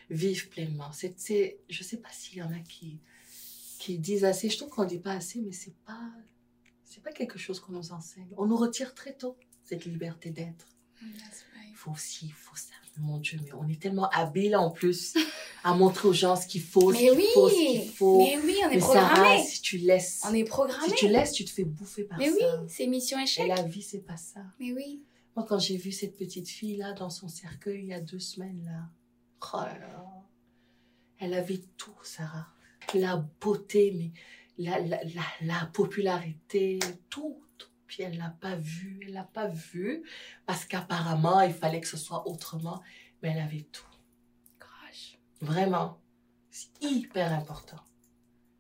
vivre 0.09 0.49
pleinement. 0.49 0.91
C'est, 0.91 1.59
je 1.69 1.83
sais 1.83 1.97
pas 1.97 2.09
s'il 2.11 2.39
y 2.39 2.43
en 2.43 2.51
a 2.51 2.59
qui, 2.59 2.99
qui 3.79 3.99
disent 3.99 4.25
assez. 4.25 4.49
Je 4.49 4.57
trouve 4.57 4.69
qu'on 4.69 4.85
dit 4.85 4.99
pas 4.99 5.13
assez, 5.13 5.39
mais 5.41 5.51
c'est 5.51 5.75
pas, 5.85 6.11
c'est 6.83 7.01
pas 7.01 7.11
quelque 7.11 7.39
chose 7.39 7.59
qu'on 7.59 7.73
nous 7.73 7.91
enseigne. 7.91 8.27
On 8.37 8.45
nous 8.45 8.57
retire 8.57 8.93
très 8.93 9.13
tôt 9.13 9.37
cette 9.63 9.85
liberté 9.85 10.29
d'être. 10.29 10.67
Il 11.01 11.75
faut 11.75 11.91
aussi, 11.91 12.27
il 12.27 12.33
faut 12.33 12.55
ça. 12.55 12.73
Mon 12.99 13.17
Dieu, 13.17 13.39
mais 13.43 13.51
on 13.53 13.67
est 13.67 13.81
tellement 13.81 14.07
habile 14.09 14.55
en 14.55 14.69
plus 14.69 15.15
à 15.63 15.73
montrer 15.73 16.07
aux 16.07 16.13
gens 16.13 16.35
ce 16.35 16.45
qu'il 16.45 16.61
faut, 16.61 16.93
ce 16.93 16.99
qu'il 16.99 17.27
faut, 17.33 17.49
ce 17.49 17.55
qu'il 17.55 17.89
faut. 17.89 18.17
Mais 18.19 18.37
oui, 18.37 18.59
on 18.63 18.69
est 18.69 18.77
programmé. 18.77 19.43
si 19.43 19.61
tu 19.63 19.77
laisses, 19.79 20.21
on 20.29 20.33
est 20.35 20.43
programmé. 20.43 20.89
Si 20.89 20.93
tu 20.93 21.07
laisses, 21.07 21.31
tu 21.31 21.43
te 21.43 21.49
fais 21.49 21.63
bouffer 21.63 22.03
par 22.03 22.19
mais 22.19 22.29
ça. 22.29 22.35
Mais 22.39 22.45
oui, 22.45 22.67
c'est 22.69 22.85
mission 22.85 23.17
échec. 23.17 23.45
Et 23.45 23.47
la 23.47 23.63
vie, 23.63 23.81
c'est 23.81 24.05
pas 24.05 24.15
ça. 24.15 24.41
Mais 24.59 24.73
oui. 24.73 25.01
Moi, 25.35 25.45
quand 25.47 25.59
j'ai 25.59 25.77
vu 25.77 25.91
cette 25.91 26.17
petite 26.17 26.47
fille-là 26.47 26.93
dans 26.93 27.09
son 27.09 27.27
cercueil 27.27 27.81
il 27.81 27.87
y 27.87 27.93
a 27.93 28.01
deux 28.01 28.19
semaines, 28.19 28.63
là, 28.65 28.89
oh 29.53 30.23
elle 31.19 31.33
avait 31.33 31.63
tout, 31.77 31.95
Sarah. 32.03 32.47
La 32.93 33.15
beauté, 33.15 33.93
mais 33.97 34.11
la, 34.57 34.79
la, 34.79 34.99
la, 35.41 35.65
popularité, 35.67 36.79
tout, 37.09 37.43
Puis 37.87 38.03
elle 38.03 38.17
l'a 38.17 38.29
pas 38.29 38.55
vu, 38.55 38.99
elle 39.03 39.13
l'a 39.13 39.23
pas 39.23 39.47
vu, 39.47 40.03
parce 40.45 40.65
qu'apparemment, 40.65 41.41
il 41.41 41.53
fallait 41.53 41.81
que 41.81 41.87
ce 41.87 41.97
soit 41.97 42.27
autrement, 42.27 42.81
mais 43.21 43.29
elle 43.29 43.39
avait 43.39 43.67
tout. 43.71 43.85
Vraiment. 45.43 45.99
C'est 46.49 46.69
hyper 46.81 47.33
important. 47.33 47.83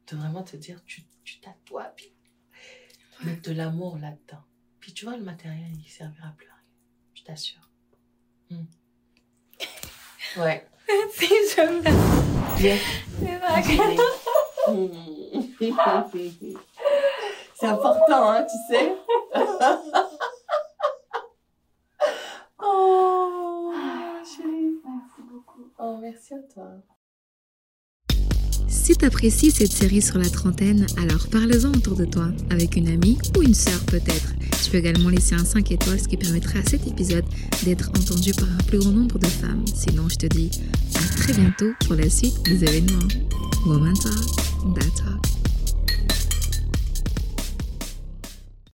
de 0.07 0.17
vraiment 0.17 0.43
te 0.43 0.57
dire, 0.57 0.83
tu, 0.85 1.03
tu 1.23 1.39
t'attoies, 1.39 1.93
puis 1.95 2.13
mettre 3.23 3.49
de 3.49 3.55
l'amour 3.55 3.97
là-dedans. 3.97 4.43
Puis 4.79 4.93
tu 4.93 5.05
vois, 5.05 5.15
le 5.15 5.23
matériel, 5.23 5.71
il 5.77 5.89
servira 5.89 6.33
plus 6.37 6.47
à 6.47 6.52
rien. 6.52 6.52
Je 7.23 7.27
t'assure. 7.27 7.61
Hmm. 8.49 8.65
Ouais. 10.41 10.67
Merci, 10.87 11.27
je 11.27 11.81
Bien. 12.61 12.77
C'est 13.17 13.39
C'est 17.55 17.67
important, 17.67 18.29
hein, 18.29 18.43
tu 18.43 18.57
sais. 18.67 18.93
oh, 22.61 23.73
chérie. 24.25 24.81
Merci 24.83 25.21
beaucoup. 25.21 25.71
Oh, 25.79 25.97
merci 26.01 26.33
à 26.33 26.39
toi. 26.53 26.71
Si 28.73 28.97
tu 28.97 29.05
apprécies 29.05 29.51
cette 29.51 29.71
série 29.71 30.01
sur 30.01 30.17
la 30.17 30.29
trentaine, 30.29 30.87
alors 30.97 31.27
parle-en 31.27 31.69
autour 31.69 31.95
de 31.95 32.05
toi, 32.05 32.29
avec 32.49 32.75
une 32.75 32.87
amie 32.87 33.19
ou 33.37 33.43
une 33.43 33.53
sœur 33.53 33.79
peut-être. 33.85 34.33
Tu 34.63 34.71
peux 34.71 34.77
également 34.77 35.09
laisser 35.09 35.35
un 35.35 35.45
5 35.45 35.71
étoiles, 35.71 35.99
ce 35.99 36.07
qui 36.07 36.17
permettra 36.17 36.59
à 36.59 36.63
cet 36.63 36.87
épisode 36.87 37.23
d'être 37.63 37.89
entendu 37.89 38.33
par 38.33 38.49
un 38.49 38.63
plus 38.63 38.79
grand 38.79 38.91
nombre 38.91 39.19
de 39.19 39.27
femmes. 39.27 39.63
Sinon, 39.73 40.09
je 40.09 40.15
te 40.15 40.25
dis 40.25 40.49
à 40.95 41.15
très 41.15 41.33
bientôt 41.33 41.71
pour 41.85 41.95
la 41.95 42.09
suite 42.09 42.41
des 42.43 42.63
événements. 42.63 43.07
Woman 43.67 43.93
Talk, 43.93 44.75
That. 44.75 45.32